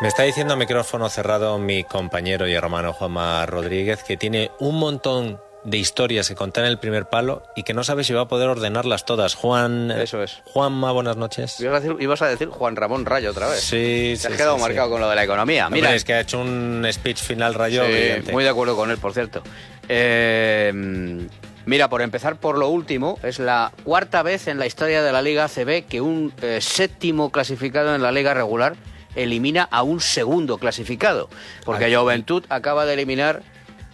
Me 0.00 0.08
está 0.08 0.24
diciendo 0.24 0.52
a 0.52 0.56
micrófono 0.56 1.08
cerrado 1.08 1.58
mi 1.58 1.82
compañero 1.82 2.46
y 2.46 2.52
hermano 2.52 2.92
Juanma 2.92 3.46
Rodríguez 3.46 4.04
que 4.04 4.18
tiene 4.18 4.50
un 4.58 4.78
montón 4.78 5.40
de 5.66 5.78
historias 5.78 6.28
que 6.28 6.36
contar 6.36 6.64
en 6.64 6.70
el 6.70 6.78
primer 6.78 7.06
palo 7.06 7.42
y 7.56 7.64
que 7.64 7.74
no 7.74 7.82
sabe 7.82 8.04
si 8.04 8.12
va 8.12 8.22
a 8.22 8.28
poder 8.28 8.48
ordenarlas 8.48 9.04
todas. 9.04 9.34
Juan. 9.34 9.90
Eso 9.90 10.22
es. 10.22 10.40
Juanma, 10.44 10.92
buenas 10.92 11.16
noches. 11.16 11.60
Ibas 11.60 11.78
a 11.78 11.80
decir, 11.80 11.96
ibas 12.00 12.22
a 12.22 12.28
decir 12.28 12.48
Juan 12.48 12.76
Ramón 12.76 13.04
Rayo 13.04 13.32
otra 13.32 13.48
vez. 13.48 13.60
Sí, 13.60 14.12
Te 14.12 14.16
sí, 14.16 14.26
has 14.28 14.36
quedado 14.36 14.56
sí, 14.56 14.62
marcado 14.62 14.86
sí. 14.86 14.92
con 14.92 15.00
lo 15.00 15.10
de 15.10 15.16
la 15.16 15.24
economía. 15.24 15.66
Hombre, 15.66 15.80
Mira, 15.80 15.94
es 15.94 16.04
que 16.04 16.14
ha 16.14 16.20
hecho 16.20 16.40
un 16.40 16.86
speech 16.90 17.20
final 17.20 17.54
Rayo. 17.54 17.82
Muy 18.30 18.44
de 18.44 18.48
acuerdo 18.48 18.76
con 18.76 18.92
él, 18.92 18.98
por 18.98 19.12
cierto. 19.12 19.42
Eh, 19.88 20.72
mira, 21.64 21.88
por 21.88 22.00
empezar 22.00 22.36
por 22.36 22.58
lo 22.58 22.68
último, 22.68 23.18
es 23.24 23.40
la 23.40 23.72
cuarta 23.82 24.22
vez 24.22 24.46
en 24.46 24.60
la 24.60 24.66
historia 24.66 25.02
de 25.02 25.10
la 25.10 25.20
Liga 25.20 25.44
ACB 25.44 25.86
que 25.88 26.00
un 26.00 26.32
eh, 26.42 26.60
séptimo 26.60 27.32
clasificado 27.32 27.92
en 27.96 28.02
la 28.02 28.12
Liga 28.12 28.34
regular 28.34 28.76
elimina 29.16 29.66
a 29.68 29.82
un 29.82 30.00
segundo 30.00 30.58
clasificado. 30.58 31.28
Porque 31.64 31.94
Juventud 31.94 32.44
acaba 32.50 32.86
de 32.86 32.94
eliminar 32.94 33.42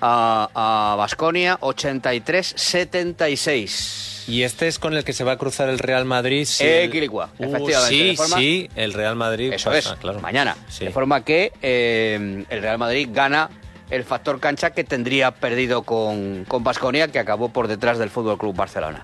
a 0.02 0.94
Basconia 0.98 1.58
83-76. 1.60 4.10
Y 4.28 4.44
este 4.44 4.68
es 4.68 4.78
con 4.78 4.94
el 4.94 5.02
que 5.04 5.12
se 5.12 5.24
va 5.24 5.32
a 5.32 5.36
cruzar 5.36 5.68
el 5.68 5.78
Real 5.78 6.04
Madrid. 6.04 6.44
sí, 6.46 6.64
Eh, 6.64 6.84
el- 6.84 6.90
Quilicua, 6.90 7.30
Uh, 7.38 7.44
efectivamente, 7.44 7.94
Sí, 7.94 8.08
de 8.10 8.16
forma- 8.16 8.36
sí, 8.36 8.68
el 8.76 8.92
Real 8.92 9.16
Madrid. 9.16 9.52
Eso 9.52 9.70
pasa, 9.70 9.94
es, 9.94 9.98
claro. 9.98 10.20
mañana. 10.20 10.56
Sí. 10.68 10.84
De 10.84 10.90
forma 10.92 11.24
que 11.24 11.52
eh, 11.60 12.44
el 12.48 12.62
Real 12.62 12.78
Madrid 12.78 13.08
gana 13.12 13.50
el 13.90 14.04
factor 14.04 14.38
cancha 14.40 14.70
que 14.70 14.84
tendría 14.84 15.32
perdido 15.32 15.82
con 15.82 16.44
con 16.46 16.62
Basconia, 16.64 17.08
que 17.08 17.18
acabó 17.18 17.48
por 17.50 17.66
detrás 17.68 17.98
del 17.98 18.10
Fútbol 18.10 18.38
Club 18.38 18.54
Barcelona. 18.56 19.02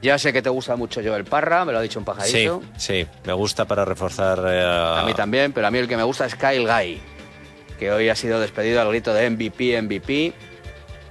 Ya 0.00 0.18
sé 0.18 0.32
que 0.32 0.42
te 0.42 0.48
gusta 0.50 0.76
mucho 0.76 1.00
Joel 1.04 1.24
Parra, 1.24 1.64
me 1.64 1.72
lo 1.72 1.78
ha 1.78 1.82
dicho 1.82 1.98
un 1.98 2.04
Sí, 2.04 2.06
pajarito. 2.06 2.62
sí, 2.76 3.06
me 3.24 3.32
gusta 3.32 3.64
para 3.64 3.84
reforzar. 3.84 4.38
eh, 4.46 4.62
A 4.64 5.02
mí 5.04 5.12
también, 5.14 5.52
pero 5.52 5.66
a 5.66 5.70
mí 5.70 5.78
el 5.78 5.88
que 5.88 5.96
me 5.96 6.02
gusta 6.04 6.26
es 6.26 6.34
Kyle 6.36 6.66
Guy, 6.66 7.00
que 7.76 7.92
hoy 7.92 8.08
ha 8.08 8.16
sido 8.16 8.40
despedido 8.40 8.80
al 8.80 8.88
grito 8.88 9.12
de 9.14 9.28
MVP, 9.30 9.80
MVP. 9.82 10.32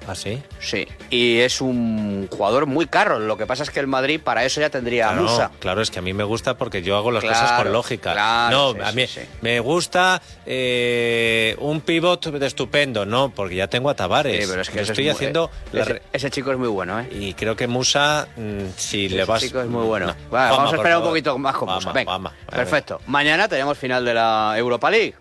¿Ah, 0.08 0.14
sí? 0.14 0.40
Sí, 0.60 0.88
y 1.10 1.40
es 1.40 1.62
un 1.62 2.28
jugador 2.30 2.68
muy 2.68 2.86
caro. 2.86 3.18
Lo 3.18 3.38
que 3.38 3.48
pasa 3.48 3.64
es 3.64 3.72
que 3.72 3.80
el 3.80 3.88
Madrid 3.88 4.22
para 4.24 4.46
eso 4.46 4.62
ya 4.62 4.70
tendría 4.70 5.10
a 5.10 5.14
Musa. 5.14 5.50
claro, 5.60 5.82
es 5.82 5.90
que 5.90 5.98
a 5.98 6.04
mí 6.04 6.14
me 6.14 6.24
gusta 6.24 6.56
porque 6.60 6.84
yo 6.84 6.96
hago 6.96 7.10
las 7.12 7.24
Claro, 7.24 7.40
cosas 7.40 7.64
con 7.64 7.74
lógica. 7.74 8.14
claro, 8.14 8.56
no, 8.56 8.74
sí, 8.74 8.80
a 8.88 8.92
mí 8.92 9.08
sí. 9.08 9.22
me 9.42 9.60
gusta 9.62 10.22
eh, 10.46 11.56
un 11.60 11.82
pivot 11.82 12.24
estupendo, 12.44 13.04
no, 13.04 13.30
porque 13.30 13.56
ya 13.56 13.68
tengo 13.68 13.90
a 13.90 13.96
Tavares. 13.96 14.44
Sí, 14.46 14.48
pero 14.50 14.62
es 14.62 14.70
que 14.70 14.76
ese 14.76 14.84
es 14.84 14.90
estoy 14.92 15.06
muy- 15.06 15.12
haciendo 15.14 15.50
la 15.72 15.82
ese, 15.82 16.02
ese 16.14 16.30
chico 16.30 16.52
es 16.52 16.58
muy 16.60 16.68
bueno, 16.68 17.00
¿eh? 17.00 17.08
y 17.12 17.34
creo 17.34 17.56
que 17.56 17.66
Musa, 17.66 18.28
mm, 18.38 18.66
si 18.78 19.10
le 19.10 19.24
Ese 19.24 19.32
vas. 19.32 19.42
chico 19.42 19.60
es 19.62 19.68
muy 19.68 19.86
bueno. 19.86 20.06
No. 20.08 20.16
Vale, 20.30 20.56
vamos 20.56 20.72
a 20.74 20.76
esperar 20.76 21.00
un 21.00 21.04
poquito 21.06 21.36
más 21.40 21.56
con 21.56 21.68
Musa. 21.68 21.92
Venga, 21.92 22.12
vamos. 22.12 22.32
perfecto. 22.48 23.02
Mañana 23.08 23.48
tenemos 23.48 23.76
final 23.76 24.06
de 24.06 24.14
la 24.14 24.54
Europa 24.56 24.92
League. 24.92 25.16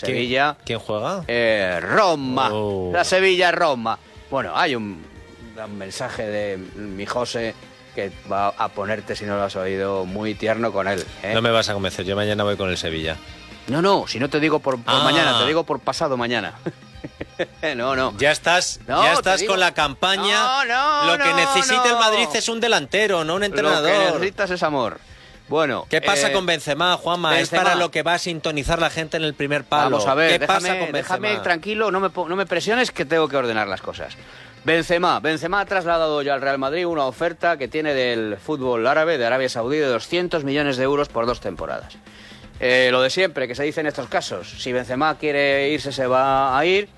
¿Quién- 0.00 0.12
Sevilla, 0.16 0.56
¿Quién 0.64 0.78
juega? 0.78 1.22
eh, 1.28 1.78
Roma. 1.80 2.50
Oh. 2.52 2.90
La 2.92 3.04
Sevilla-Roma. 3.04 3.98
Bueno, 4.30 4.52
hay 4.54 4.74
un, 4.74 5.04
un 5.64 5.78
mensaje 5.78 6.26
de 6.26 6.56
mi 6.56 7.06
José 7.06 7.54
que 7.94 8.12
va 8.30 8.48
a 8.48 8.68
ponerte, 8.68 9.16
si 9.16 9.24
no 9.24 9.36
lo 9.36 9.44
has 9.44 9.56
oído, 9.56 10.04
muy 10.04 10.34
tierno 10.34 10.70
con 10.72 10.86
él. 10.88 11.04
¿eh? 11.22 11.32
No 11.34 11.40
me 11.42 11.50
vas 11.50 11.68
a 11.68 11.72
convencer, 11.74 12.04
yo 12.04 12.14
mañana 12.16 12.44
voy 12.44 12.56
con 12.56 12.68
el 12.68 12.76
Sevilla. 12.76 13.16
No, 13.68 13.80
no, 13.82 14.06
si 14.06 14.18
no 14.20 14.28
te 14.28 14.38
digo 14.38 14.58
por, 14.60 14.80
por 14.82 14.94
Ah. 14.94 15.00
mañana, 15.02 15.38
te 15.40 15.46
digo 15.46 15.64
por 15.64 15.80
pasado 15.80 16.16
mañana. 16.16 16.54
no, 17.76 17.96
no. 17.96 18.14
Ya 18.18 18.30
estás, 18.32 18.80
No, 18.86 19.02
ya 19.02 19.14
estás 19.14 19.42
con 19.44 19.58
la 19.60 19.72
campaña. 19.74 20.64
No, 20.64 20.64
no, 20.64 21.04
Lo 21.16 21.24
que 21.24 21.32
necesita 21.34 21.88
el. 21.90 21.94
Madrid 21.96 22.28
es 22.34 22.48
un 22.48 22.60
delantero, 22.60 23.24
no 23.24 23.34
un 23.34 23.40
Lo 23.40 23.46
que 23.46 23.46
entrenador. 23.46 24.14
necesitas 24.14 24.50
es 24.50 24.62
amor. 24.62 24.98
Bueno. 25.48 25.86
¿Qué 25.88 26.00
pasa 26.00 26.28
eh, 26.30 26.32
con 26.32 26.44
Benzema, 26.46 26.96
Juanma? 26.96 27.30
Benzema. 27.30 27.62
Es 27.62 27.64
para 27.64 27.76
lo 27.78 27.90
que 27.90 28.02
va 28.02 28.14
a 28.14 28.18
sintonizar 28.18 28.80
la 28.80 28.90
gente 28.90 29.16
en 29.16 29.22
el 29.22 29.34
primer 29.34 29.64
palo. 29.64 29.90
Vamos 29.90 30.06
a 30.06 30.14
ver, 30.14 30.32
¿Qué 30.32 30.38
déjame, 30.40 30.60
pasa 30.68 30.78
con 30.78 30.92
déjame 30.92 31.36
tranquilo, 31.36 31.90
no 31.90 32.00
me, 32.00 32.10
po- 32.10 32.28
no 32.28 32.34
me 32.36 32.46
presiones 32.46 32.90
que 32.90 33.04
tengo 33.04 33.28
que 33.28 33.36
ordenar 33.36 33.68
las 33.68 33.80
cosas. 33.80 34.16
Benzema, 34.64 35.20
Benzema 35.20 35.60
ha 35.60 35.64
trasladado 35.66 36.22
ya 36.22 36.34
al 36.34 36.40
Real 36.40 36.58
Madrid 36.58 36.84
una 36.86 37.04
oferta 37.04 37.56
que 37.56 37.68
tiene 37.68 37.94
del 37.94 38.36
fútbol 38.38 38.84
árabe, 38.88 39.16
de 39.18 39.24
Arabia 39.26 39.48
Saudí, 39.48 39.78
de 39.78 39.86
200 39.86 40.42
millones 40.42 40.76
de 40.76 40.82
euros 40.82 41.08
por 41.08 41.26
dos 41.26 41.40
temporadas. 41.40 41.96
Eh, 42.58 42.88
lo 42.90 43.00
de 43.02 43.10
siempre, 43.10 43.46
que 43.46 43.54
se 43.54 43.62
dice 43.62 43.80
en 43.82 43.86
estos 43.86 44.08
casos, 44.08 44.48
si 44.60 44.72
Benzema 44.72 45.16
quiere 45.18 45.68
irse 45.68 45.92
se 45.92 46.06
va 46.08 46.58
a 46.58 46.64
ir, 46.64 46.88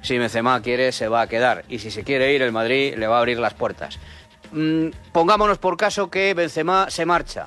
si 0.00 0.18
Benzema 0.18 0.60
quiere 0.62 0.90
se 0.90 1.06
va 1.06 1.20
a 1.20 1.26
quedar, 1.28 1.64
y 1.68 1.78
si 1.78 1.92
se 1.92 2.02
quiere 2.02 2.32
ir 2.32 2.42
el 2.42 2.50
Madrid 2.50 2.94
le 2.96 3.06
va 3.06 3.16
a 3.16 3.18
abrir 3.20 3.38
las 3.38 3.54
puertas. 3.54 4.00
Mm, 4.50 4.88
pongámonos 5.12 5.58
por 5.58 5.76
caso 5.76 6.10
que 6.10 6.34
Benzema 6.34 6.90
se 6.90 7.04
marcha, 7.04 7.46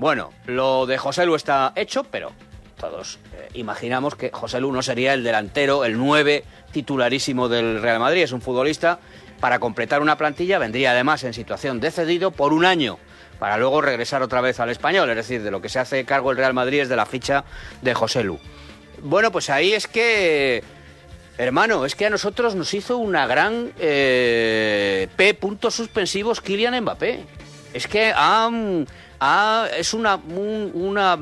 bueno, 0.00 0.32
lo 0.46 0.86
de 0.86 0.96
José 0.96 1.26
Lu 1.26 1.34
está 1.34 1.74
hecho, 1.76 2.04
pero 2.04 2.32
todos 2.78 3.18
eh, 3.34 3.50
imaginamos 3.52 4.14
que 4.14 4.30
José 4.30 4.58
Lu 4.58 4.72
no 4.72 4.80
sería 4.80 5.12
el 5.12 5.22
delantero, 5.22 5.84
el 5.84 5.98
9 5.98 6.42
titularísimo 6.72 7.50
del 7.50 7.82
Real 7.82 8.00
Madrid. 8.00 8.22
Es 8.22 8.32
un 8.32 8.40
futbolista 8.40 8.98
para 9.40 9.58
completar 9.58 10.00
una 10.00 10.16
plantilla, 10.16 10.58
vendría 10.58 10.92
además 10.92 11.22
en 11.24 11.34
situación 11.34 11.80
de 11.80 11.90
cedido 11.90 12.30
por 12.30 12.54
un 12.54 12.64
año, 12.64 12.98
para 13.38 13.58
luego 13.58 13.82
regresar 13.82 14.22
otra 14.22 14.40
vez 14.40 14.58
al 14.58 14.70
español. 14.70 15.10
Es 15.10 15.16
decir, 15.16 15.42
de 15.42 15.50
lo 15.50 15.60
que 15.60 15.68
se 15.68 15.78
hace 15.78 16.06
cargo 16.06 16.30
el 16.30 16.38
Real 16.38 16.54
Madrid 16.54 16.80
es 16.80 16.88
de 16.88 16.96
la 16.96 17.04
ficha 17.04 17.44
de 17.82 17.92
José 17.92 18.24
Lu. 18.24 18.38
Bueno, 19.02 19.30
pues 19.30 19.50
ahí 19.50 19.74
es 19.74 19.86
que 19.86 20.64
Hermano, 21.36 21.84
es 21.84 21.94
que 21.94 22.06
a 22.06 22.10
nosotros 22.10 22.54
nos 22.54 22.72
hizo 22.72 22.96
una 22.96 23.26
gran 23.26 23.72
eh, 23.78 25.08
P. 25.14 25.34
puntos 25.34 25.74
suspensivos 25.74 26.40
Kylian 26.40 26.80
Mbappé. 26.80 27.24
Es 27.74 27.86
que 27.86 28.12
ha, 28.14 28.50
es 29.76 29.94
una, 29.94 30.16
un- 30.16 30.70
una 30.74 31.18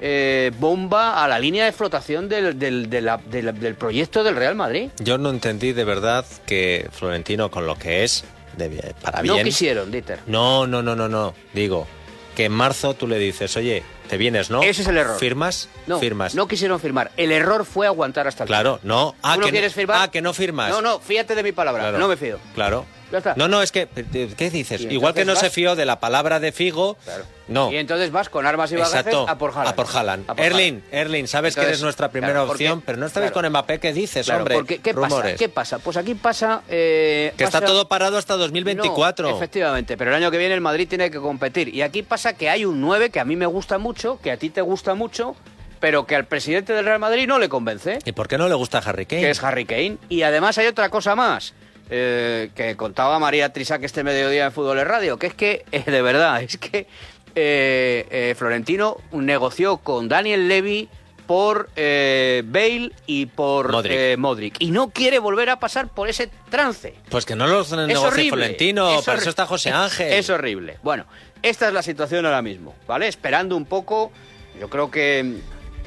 eh, 0.00 0.50
bomba 0.58 1.22
a 1.22 1.28
la 1.28 1.38
línea 1.38 1.64
de 1.66 1.72
flotación 1.72 2.28
del, 2.28 2.58
del- 2.58 2.88
de 2.88 3.00
la- 3.02 3.18
del 3.18 3.74
proyecto 3.74 4.22
del 4.24 4.36
Real 4.36 4.54
Madrid. 4.54 4.90
Yo 4.98 5.18
no 5.18 5.30
entendí 5.30 5.72
de 5.72 5.84
verdad 5.84 6.24
que 6.46 6.88
Florentino, 6.92 7.50
con 7.50 7.66
lo 7.66 7.76
que 7.76 8.04
es, 8.04 8.24
de 8.56 8.94
para 9.02 9.20
bien. 9.22 9.36
No 9.36 9.44
quisieron, 9.44 9.90
Dieter. 9.90 10.20
No, 10.26 10.66
no, 10.66 10.82
no, 10.82 10.96
no, 10.96 11.08
no. 11.08 11.34
Digo, 11.52 11.86
que 12.34 12.46
en 12.46 12.52
marzo 12.52 12.94
tú 12.94 13.06
le 13.06 13.18
dices, 13.18 13.56
oye, 13.56 13.82
te 14.08 14.16
vienes, 14.16 14.50
¿no? 14.50 14.62
Ese 14.62 14.82
es 14.82 14.88
el 14.88 14.96
error. 14.96 15.18
¿Firmas? 15.18 15.68
No, 15.86 15.98
Firmas. 15.98 16.34
no 16.34 16.48
quisieron 16.48 16.80
firmar. 16.80 17.10
El 17.16 17.30
error 17.32 17.64
fue 17.66 17.86
aguantar 17.86 18.26
hasta 18.26 18.44
el 18.44 18.48
Claro, 18.48 18.80
no. 18.82 19.14
Ah, 19.22 19.34
¿Tú 19.34 19.40
no 19.40 19.46
que 19.46 19.52
quieres 19.52 19.74
firmar? 19.74 19.98
Ah, 20.00 20.10
que 20.10 20.22
no 20.22 20.32
firmas. 20.32 20.70
No, 20.70 20.80
no, 20.80 20.98
fíjate 21.00 21.34
de 21.34 21.42
mi 21.42 21.52
palabra. 21.52 21.82
Claro. 21.82 21.98
No 21.98 22.08
me 22.08 22.16
fío. 22.16 22.38
Claro. 22.54 22.86
Ya 23.10 23.18
está. 23.18 23.34
No, 23.36 23.48
no, 23.48 23.62
es 23.62 23.72
que, 23.72 23.88
¿qué 24.36 24.50
dices? 24.50 24.82
Igual 24.82 25.14
que 25.14 25.24
no 25.24 25.34
se 25.36 25.50
fió 25.50 25.74
de 25.76 25.84
la 25.84 25.98
palabra 26.00 26.38
de 26.40 26.52
Figo, 26.52 26.96
Claro. 27.04 27.24
no. 27.48 27.72
Y 27.72 27.76
entonces 27.76 28.10
vas 28.12 28.28
con 28.28 28.46
armas 28.46 28.70
y 28.72 28.76
bagajes 28.76 28.98
Exacto, 29.00 29.28
a 29.28 29.36
por 29.36 29.50
Haaland. 29.50 29.68
A 29.68 29.74
por 29.74 29.86
Haaland. 29.86 30.24
Erling. 30.38 30.82
Erling, 30.92 31.26
sabes 31.26 31.54
que 31.56 31.62
eres 31.62 31.82
nuestra 31.82 32.10
primera 32.10 32.32
claro, 32.34 32.46
porque- 32.48 32.64
opción, 32.64 32.82
pero 32.84 32.98
no 32.98 33.06
estabais 33.06 33.32
claro. 33.32 33.46
con 33.46 33.50
Mbappé, 33.52 33.80
¿qué 33.80 33.92
dices, 33.92 34.28
hombre? 34.28 34.54
porque 34.54 34.78
¿qué 34.78 34.94
pasa? 34.94 35.06
Rumores. 35.08 35.38
¿Qué 35.38 35.48
pasa? 35.48 35.78
Pues 35.80 35.96
aquí 35.96 36.14
pasa... 36.14 36.62
eh, 36.68 37.32
Que 37.36 37.44
está 37.44 37.60
pasa- 37.60 37.66
todo 37.72 37.88
parado 37.88 38.16
hasta 38.16 38.36
2024. 38.36 39.28
No, 39.28 39.36
efectivamente, 39.36 39.96
pero 39.96 40.10
el 40.10 40.16
año 40.16 40.30
que 40.30 40.38
viene 40.38 40.54
el 40.54 40.60
Madrid 40.60 40.88
tiene 40.88 41.10
que 41.10 41.18
competir. 41.18 41.74
Y 41.74 41.82
aquí 41.82 42.02
pasa 42.02 42.34
que 42.34 42.48
hay 42.48 42.64
un 42.64 42.80
9 42.80 43.10
que 43.10 43.20
a 43.20 43.24
mí 43.24 43.36
me 43.36 43.46
gusta 43.46 43.78
mucho, 43.78 44.20
que 44.22 44.30
a 44.30 44.36
ti 44.36 44.50
te 44.50 44.60
gusta 44.60 44.94
mucho, 44.94 45.34
pero 45.80 46.06
que 46.06 46.14
al 46.14 46.26
presidente 46.26 46.72
del 46.74 46.84
Real 46.84 46.98
Madrid 46.98 47.26
no 47.26 47.38
le 47.38 47.48
convence, 47.48 47.98
¿Y 48.04 48.12
por 48.12 48.28
qué 48.28 48.36
no 48.38 48.48
le 48.48 48.54
gusta 48.54 48.78
a 48.78 48.82
Harry 48.82 49.06
Kane? 49.06 49.22
que 49.22 49.30
es 49.30 49.42
Harry 49.42 49.64
Kane. 49.64 49.96
Y 50.10 50.22
además 50.22 50.58
hay 50.58 50.66
otra 50.66 50.88
cosa 50.90 51.14
más. 51.16 51.54
Eh, 51.90 52.50
que 52.54 52.76
contaba 52.76 53.18
María 53.18 53.52
Trisac 53.52 53.82
este 53.82 54.04
mediodía 54.04 54.46
en 54.46 54.52
Fútbol 54.52 54.78
en 54.78 54.86
Radio, 54.86 55.18
que 55.18 55.26
es 55.28 55.34
que, 55.34 55.64
eh, 55.72 55.82
de 55.84 56.02
verdad, 56.02 56.42
es 56.42 56.56
que 56.56 56.86
eh, 57.34 58.06
eh, 58.10 58.34
Florentino 58.36 58.96
negoció 59.12 59.78
con 59.78 60.08
Daniel 60.08 60.48
Levy 60.48 60.88
por 61.26 61.70
eh, 61.76 62.42
Bale 62.44 62.90
y 63.06 63.26
por 63.26 63.70
Modric. 63.70 64.18
Modric. 64.18 64.56
Y 64.58 64.72
no 64.72 64.90
quiere 64.90 65.20
volver 65.20 65.48
a 65.50 65.60
pasar 65.60 65.86
por 65.88 66.08
ese 66.08 66.28
trance. 66.50 66.94
Pues 67.08 67.24
que 67.24 67.36
no 67.36 67.46
los 67.46 67.70
negocie. 67.70 68.30
Florentino, 68.30 68.98
Es 68.98 69.04
para 69.04 69.18
eso 69.18 69.30
está 69.30 69.46
José 69.46 69.70
Ángel. 69.70 70.12
Es 70.12 70.28
horrible. 70.28 70.78
Bueno, 70.82 71.06
esta 71.42 71.68
es 71.68 71.72
la 71.72 71.82
situación 71.82 72.26
ahora 72.26 72.42
mismo, 72.42 72.74
¿vale? 72.88 73.06
Esperando 73.06 73.56
un 73.56 73.64
poco, 73.64 74.10
yo 74.58 74.68
creo 74.68 74.90
que... 74.90 75.36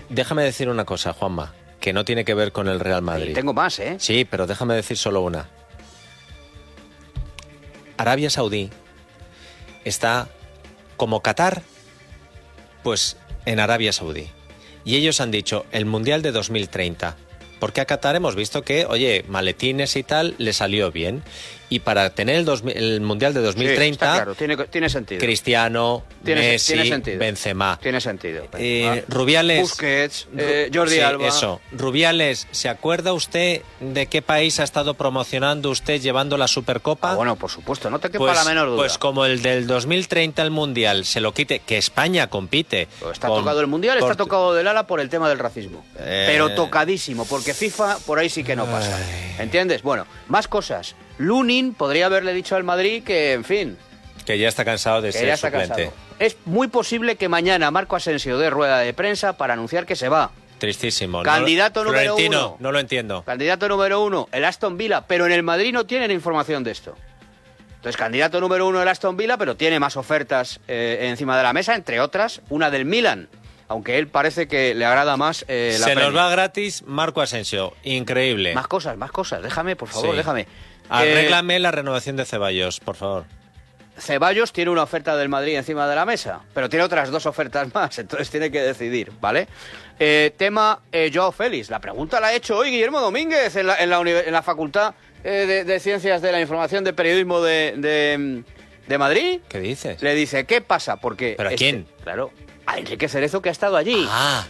Déjame 0.08 0.44
decir 0.44 0.70
una 0.70 0.86
cosa, 0.86 1.12
Juanma, 1.12 1.54
que 1.82 1.92
no 1.92 2.06
tiene 2.06 2.24
que 2.24 2.34
ver 2.34 2.54
con 2.54 2.70
el 2.70 2.80
Real 2.80 3.02
Madrid. 3.02 3.34
Tengo 3.34 3.54
más, 3.54 3.80
¿eh? 3.80 3.98
Sí, 4.00 4.24
pero 4.24 4.48
déjame 4.48 4.76
decir 4.76 4.96
solo 4.98 5.22
una. 5.22 5.50
Arabia 8.04 8.30
Saudí 8.30 8.70
está 9.86 10.28
como 10.98 11.22
Qatar, 11.22 11.62
pues 12.84 13.16
en 13.46 13.62
Arabia 13.62 13.94
Saudí. 13.94 14.28
Y 14.84 14.98
ellos 14.98 15.22
han 15.22 15.32
dicho 15.32 15.66
el 15.72 15.86
Mundial 15.86 16.22
de 16.22 16.34
2030. 16.34 17.16
Porque 17.62 17.80
a 17.80 17.86
Qatar 17.86 18.18
hemos 18.18 18.36
visto 18.36 18.64
que, 18.64 18.86
oye, 18.86 19.24
maletines 19.30 19.96
y 19.96 20.04
tal, 20.04 20.36
le 20.38 20.52
salió 20.52 20.92
bien. 20.92 21.24
Y 21.74 21.80
para 21.80 22.12
tener 22.12 22.36
el, 22.36 22.46
2000 22.46 22.78
el 22.78 23.02
Mundial 23.02 23.34
de 23.34 23.40
Sí, 23.40 23.46
2030, 23.48 24.06
está 24.06 24.16
claro, 24.16 24.36
tiene, 24.36 24.56
tiene 24.68 24.90
sentido. 24.90 25.20
Cristiano, 25.20 26.04
Tiene- 26.24 26.42
Messi, 26.52 26.74
tiene 26.74 26.88
sentido. 26.88 27.18
Benzema. 27.18 27.80
Tiene 27.82 28.00
sentido. 28.00 28.46
Eh, 28.60 29.04
Rubiales. 29.08 29.62
Busquets, 29.62 30.28
eh, 30.38 30.70
Jordi 30.72 30.94
sí, 30.96 31.00
Alba. 31.02 31.28
Eso. 31.28 31.62
Rubiales, 31.72 32.48
¿se 32.52 32.70
acuerda 32.70 33.12
usted 33.14 33.64
de 33.80 34.06
qué 34.06 34.22
país 34.22 34.60
ha 34.60 34.64
estado 34.64 34.94
promocionando 34.94 35.72
usted 35.72 36.00
llevando 36.00 36.38
la 36.38 36.48
Supercopa? 36.48 37.14
Ah, 37.14 37.16
bueno, 37.16 37.36
por 37.38 37.50
supuesto, 37.50 37.90
no 37.90 37.98
te 37.98 38.10
quepa 38.10 38.20
pues, 38.20 38.36
la 38.36 38.44
menor 38.44 38.68
duda. 38.68 38.78
pues 38.78 39.00
como 39.00 39.26
el 39.26 39.42
del 39.42 39.66
2030 39.66 40.44
el 40.44 40.52
Mundial 40.52 41.06
se 41.06 41.22
lo 41.22 41.34
quite, 41.34 41.58
que 41.60 41.80
España 41.80 42.28
compite. 42.30 42.88
Está 43.12 43.30
con 43.30 43.40
tocado 43.40 43.62
el 43.62 43.68
Mundial, 43.68 43.98
está 43.98 44.14
Portu- 44.14 44.18
tocado 44.18 44.54
del 44.54 44.68
ala 44.68 44.86
por 44.86 45.00
el 45.00 45.10
tema 45.10 45.28
del 45.28 45.40
racismo. 45.40 45.84
Eh. 45.98 46.26
Pero 46.28 46.52
tocadísimo, 46.54 47.26
porque 47.26 47.56
FIFA 47.56 47.98
por 48.06 48.20
ahí 48.20 48.30
sí 48.30 48.44
que 48.44 48.56
no 48.56 48.68
pasa. 48.68 48.96
¿Entiendes? 49.40 49.82
Bueno, 49.82 50.06
más 50.28 50.48
cosas. 50.48 50.94
Lunin 51.18 51.74
podría 51.74 52.08
haberle 52.08 52.34
dicho 52.34 52.56
al 52.56 52.64
Madrid 52.64 53.04
que, 53.04 53.34
en 53.34 53.44
fin, 53.44 53.78
Que 54.26 54.38
ya 54.38 54.48
está 54.48 54.64
cansado 54.66 55.02
de 55.02 55.12
ser 55.12 55.38
suplente. 55.38 55.68
cansado. 55.68 55.94
Es 56.20 56.38
muy 56.46 56.68
posible 56.68 57.16
que 57.18 57.28
mañana 57.30 57.70
Marco 57.72 57.96
Asensio 57.96 58.38
dé 58.38 58.50
rueda 58.50 58.80
de 58.80 58.94
prensa 58.94 59.34
para 59.38 59.54
anunciar 59.54 59.86
que 59.86 59.96
se 59.96 60.10
va. 60.10 60.32
Tristísimo. 60.60 61.18
No- 61.20 61.24
Candidato 61.24 61.84
número 61.84 62.16
uno. 62.16 62.56
no 62.60 62.72
lo 62.72 62.80
entiendo. 62.80 63.24
Candidato 63.24 63.68
número 63.68 64.02
uno, 64.02 64.30
el 64.32 64.46
Aston 64.46 64.78
Villa, 64.78 65.06
pero 65.08 65.26
en 65.26 65.34
el 65.34 65.44
Madrid 65.44 65.74
no 65.74 65.86
tienen 65.86 66.10
información 66.12 66.64
de 66.64 66.72
esto. 66.72 66.96
Entonces, 67.76 67.98
candidato 67.98 68.40
número 68.40 68.66
uno 68.66 68.82
el 68.82 68.88
Aston 68.88 69.18
Villa, 69.18 69.38
pero 69.38 69.58
tiene 69.58 69.78
más 69.78 69.98
ofertas 69.98 70.62
eh, 70.70 71.00
encima 71.10 71.36
de 71.36 71.44
la 71.44 71.52
mesa, 71.52 71.76
entre 71.76 72.00
otras, 72.00 72.42
una 72.50 72.72
del 72.72 72.86
Milan. 72.86 73.28
Aunque 73.68 73.98
él 73.98 74.08
parece 74.08 74.48
que 74.48 74.74
le 74.74 74.86
agrada 74.86 75.18
más 75.18 75.44
eh, 75.50 75.76
la 75.80 75.86
se 75.88 75.96
nos 75.96 76.16
va 76.16 76.30
gratis 76.30 76.84
Marco 76.86 77.22
Asensio. 77.22 77.74
Increíble. 77.84 78.54
Más 78.56 78.68
cosas, 78.68 78.96
más 78.98 79.12
cosas. 79.12 79.42
Déjame, 79.44 79.76
por 79.76 79.90
favor, 79.90 80.12
Sí. 80.12 80.18
déjame. 80.18 80.48
Eh, 80.94 81.12
Arréglame 81.12 81.60
la 81.60 81.72
renovación 81.72 82.16
de 82.16 82.26
Ceballos, 82.26 82.80
por 82.80 82.96
favor. 82.96 83.26
Ceballos 83.98 84.52
tiene 84.54 84.72
una 84.72 84.84
oferta 84.84 85.16
del 85.16 85.30
Madrid 85.30 85.56
encima 85.56 85.88
de 85.88 85.96
la 85.96 86.06
mesa, 86.06 86.42
pero 86.54 86.68
tiene 86.68 86.84
otras 86.84 87.12
dos 87.12 87.26
ofertas 87.28 87.74
más, 87.74 87.98
entonces 88.00 88.30
tiene 88.30 88.52
que 88.52 88.62
decidir, 88.62 89.12
¿vale? 89.22 89.48
Eh, 90.00 90.34
tema 90.36 90.80
eh, 90.92 91.12
Joao 91.14 91.32
Félix. 91.32 91.70
La 91.70 91.80
pregunta 91.80 92.20
la 92.20 92.28
ha 92.28 92.34
hecho 92.34 92.58
hoy 92.58 92.72
Guillermo 92.72 93.00
Domínguez 93.00 93.56
en 93.56 93.68
la, 93.68 93.76
en 93.78 93.90
la, 93.92 94.00
en 94.02 94.32
la 94.34 94.42
Facultad 94.42 94.96
eh, 95.24 95.46
de, 95.48 95.64
de 95.64 95.80
Ciencias 95.80 96.22
de 96.22 96.32
la 96.32 96.42
Información 96.42 96.84
de 96.84 96.94
Periodismo 96.94 97.42
de, 97.42 97.76
de, 97.78 98.44
de 98.88 98.98
Madrid. 98.98 99.42
¿Qué 99.48 99.60
dices? 99.60 100.02
Le 100.02 100.16
dice, 100.16 100.46
¿qué 100.46 100.62
pasa? 100.62 100.98
Porque... 100.98 101.36
¿Pero 101.38 101.50
a 101.50 101.52
este- 101.54 101.64
quién? 101.64 101.88
Claro, 102.04 102.32
a 102.66 102.80
Enrique 102.80 103.08
Cerezo 103.08 103.42
que 103.44 103.50
ha 103.50 103.52
estado 103.52 103.78
allí. 103.78 104.08
Ah, 104.10 104.46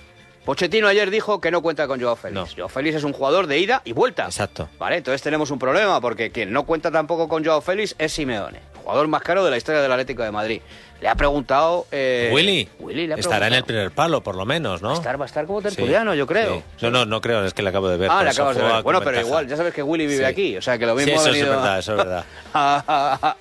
Pochettino 0.46 0.88
ayer 0.88 1.10
dijo 1.10 1.40
que 1.40 1.52
no 1.52 1.62
cuenta 1.62 1.88
con 1.88 2.02
Joao 2.02 2.16
Félix. 2.18 2.36
No. 2.52 2.56
Joao 2.56 2.70
Félix 2.70 2.98
es 2.98 3.04
un 3.04 3.14
jugador 3.14 3.48
de 3.48 3.60
ida 3.60 3.82
y 3.86 3.94
vuelta. 3.94 4.26
exacto. 4.26 4.68
Vale, 4.78 4.98
entonces 4.98 5.22
tenemos 5.22 5.52
un 5.52 5.60
problema 5.60 6.02
porque 6.02 6.32
quien 6.32 6.52
no 6.52 6.64
cuenta 6.66 6.92
tampoco 6.92 7.28
con 7.30 7.46
Joao 7.46 7.62
Félix 7.62 7.96
es 7.98 8.12
Simeone, 8.12 8.60
jugador 8.84 9.08
más 9.08 9.22
caro 9.24 9.46
de 9.46 9.52
la 9.52 9.58
historia 9.58 9.82
del 9.82 9.92
Atlético 9.92 10.22
de 10.24 10.32
Madrid. 10.32 10.62
Le 11.02 11.10
ha 11.10 11.16
preguntado... 11.16 11.86
eh, 11.92 12.30
Willy, 12.34 12.70
Willy 12.80 13.08
le 13.08 13.14
ha 13.16 13.18
estará 13.18 13.48
en 13.48 13.54
el 13.54 13.64
primer 13.66 13.92
palo, 13.92 14.22
por 14.22 14.36
lo 14.36 14.46
menos, 14.46 14.82
¿no? 14.82 14.90
Va 14.90 14.94
a 14.96 14.98
estar, 14.98 15.20
va 15.20 15.26
a 15.26 15.28
estar 15.28 15.46
como 15.46 15.60
Sí, 15.60 15.68
tertuliano, 15.68 16.14
yo 16.16 16.26
creo. 16.28 16.58
sí. 16.78 16.86
No, 16.86 16.92
no, 16.92 17.06
no 17.06 17.20
creo, 17.22 17.44
es 17.46 17.54
que 17.54 17.62
le 17.62 17.70
acabo 17.70 17.90
de 17.90 17.98
ver. 17.98 18.10
Ah, 18.12 18.24
le 18.24 18.30
acabas 18.30 18.56
de 18.56 18.64
ver. 18.64 18.84
Bueno, 18.84 19.00
pero 19.00 19.12
ventaja. 19.12 19.28
igual, 19.28 19.48
ya 19.48 19.58
sabes 19.58 19.74
que 19.74 19.84
Willy 19.84 20.08
vive 20.08 20.20
Sí. 20.20 20.24
aquí, 20.26 20.58
o 20.58 20.62
sea 20.62 20.78
que 20.78 20.86
lo 20.86 20.98
Sí, 20.98 21.06
mismo 21.06 21.20
eso 21.22 21.26
ha 21.26 21.32
es 21.32 21.36
venido 21.38 21.56
verdad, 21.56 21.80
eso 21.80 21.92
es 21.92 21.98
verdad. 21.98 22.26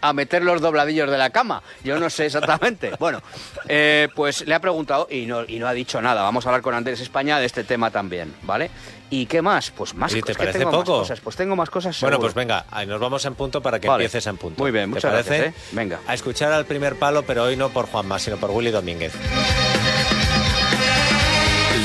a, 0.00 0.12
meter 0.12 0.42
los 0.42 0.60
dobladillos 0.60 1.10
de 1.10 1.18
la 1.18 1.30
cama. 1.30 1.62
Yo 1.84 1.98
no 1.98 2.10
sé 2.10 2.26
exactamente. 2.26 2.92
Bueno, 2.98 3.22
eh, 3.68 4.08
pues 4.14 4.46
le 4.46 4.54
ha 4.54 4.60
preguntado 4.60 5.06
y 5.10 5.26
no, 5.26 5.44
y 5.44 5.58
no 5.58 5.66
ha 5.68 5.72
dicho 5.72 6.00
nada. 6.00 6.22
Vamos 6.22 6.44
a 6.46 6.48
hablar 6.48 6.62
con 6.62 6.74
Andrés 6.74 7.00
España 7.00 7.38
de 7.38 7.46
este 7.46 7.62
tema 7.64 7.90
también, 7.90 8.34
¿vale? 8.42 8.70
¿Y 9.10 9.26
qué 9.26 9.40
más? 9.42 9.70
Pues 9.70 9.94
más 9.94 10.12
Oye, 10.12 10.22
¿te 10.22 10.32
es 10.32 10.38
que 10.38 10.42
parece 10.44 10.58
tengo 10.58 10.72
más 10.72 10.80
poco? 10.80 10.98
cosas. 11.00 11.20
Pues 11.20 11.36
tengo 11.36 11.54
más 11.54 11.70
cosas. 11.70 12.00
Bueno, 12.00 12.18
pues 12.18 12.34
venga, 12.34 12.64
ahí 12.70 12.86
nos 12.86 12.98
vamos 13.00 13.24
en 13.24 13.34
punto 13.34 13.62
para 13.62 13.78
que 13.78 13.86
Vale. 13.86 14.04
empieces 14.04 14.26
en 14.26 14.36
punto. 14.36 14.62
Muy 14.62 14.72
bien, 14.72 14.84
¿Te 14.84 14.94
muchas 14.96 15.10
parece? 15.12 15.38
gracias, 15.38 15.54
¿eh? 15.54 15.68
Venga. 15.72 16.00
A 16.08 16.14
escuchar 16.14 16.52
al 16.52 16.64
primer 16.64 16.96
palo, 16.96 17.22
pero 17.22 17.44
hoy 17.44 17.56
no 17.56 17.68
por 17.68 17.86
Juanma, 17.86 18.18
sino 18.18 18.36
por 18.38 18.50
Willy 18.50 18.70
Domínguez. 18.72 19.12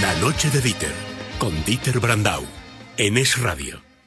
La 0.01 0.13
noche 0.15 0.49
de 0.49 0.61
Dieter, 0.61 0.93
con 1.37 1.63
Dieter 1.65 1.99
Brandau, 1.99 2.43
en 2.97 3.17
Es 3.17 3.39
Radio. 3.39 3.80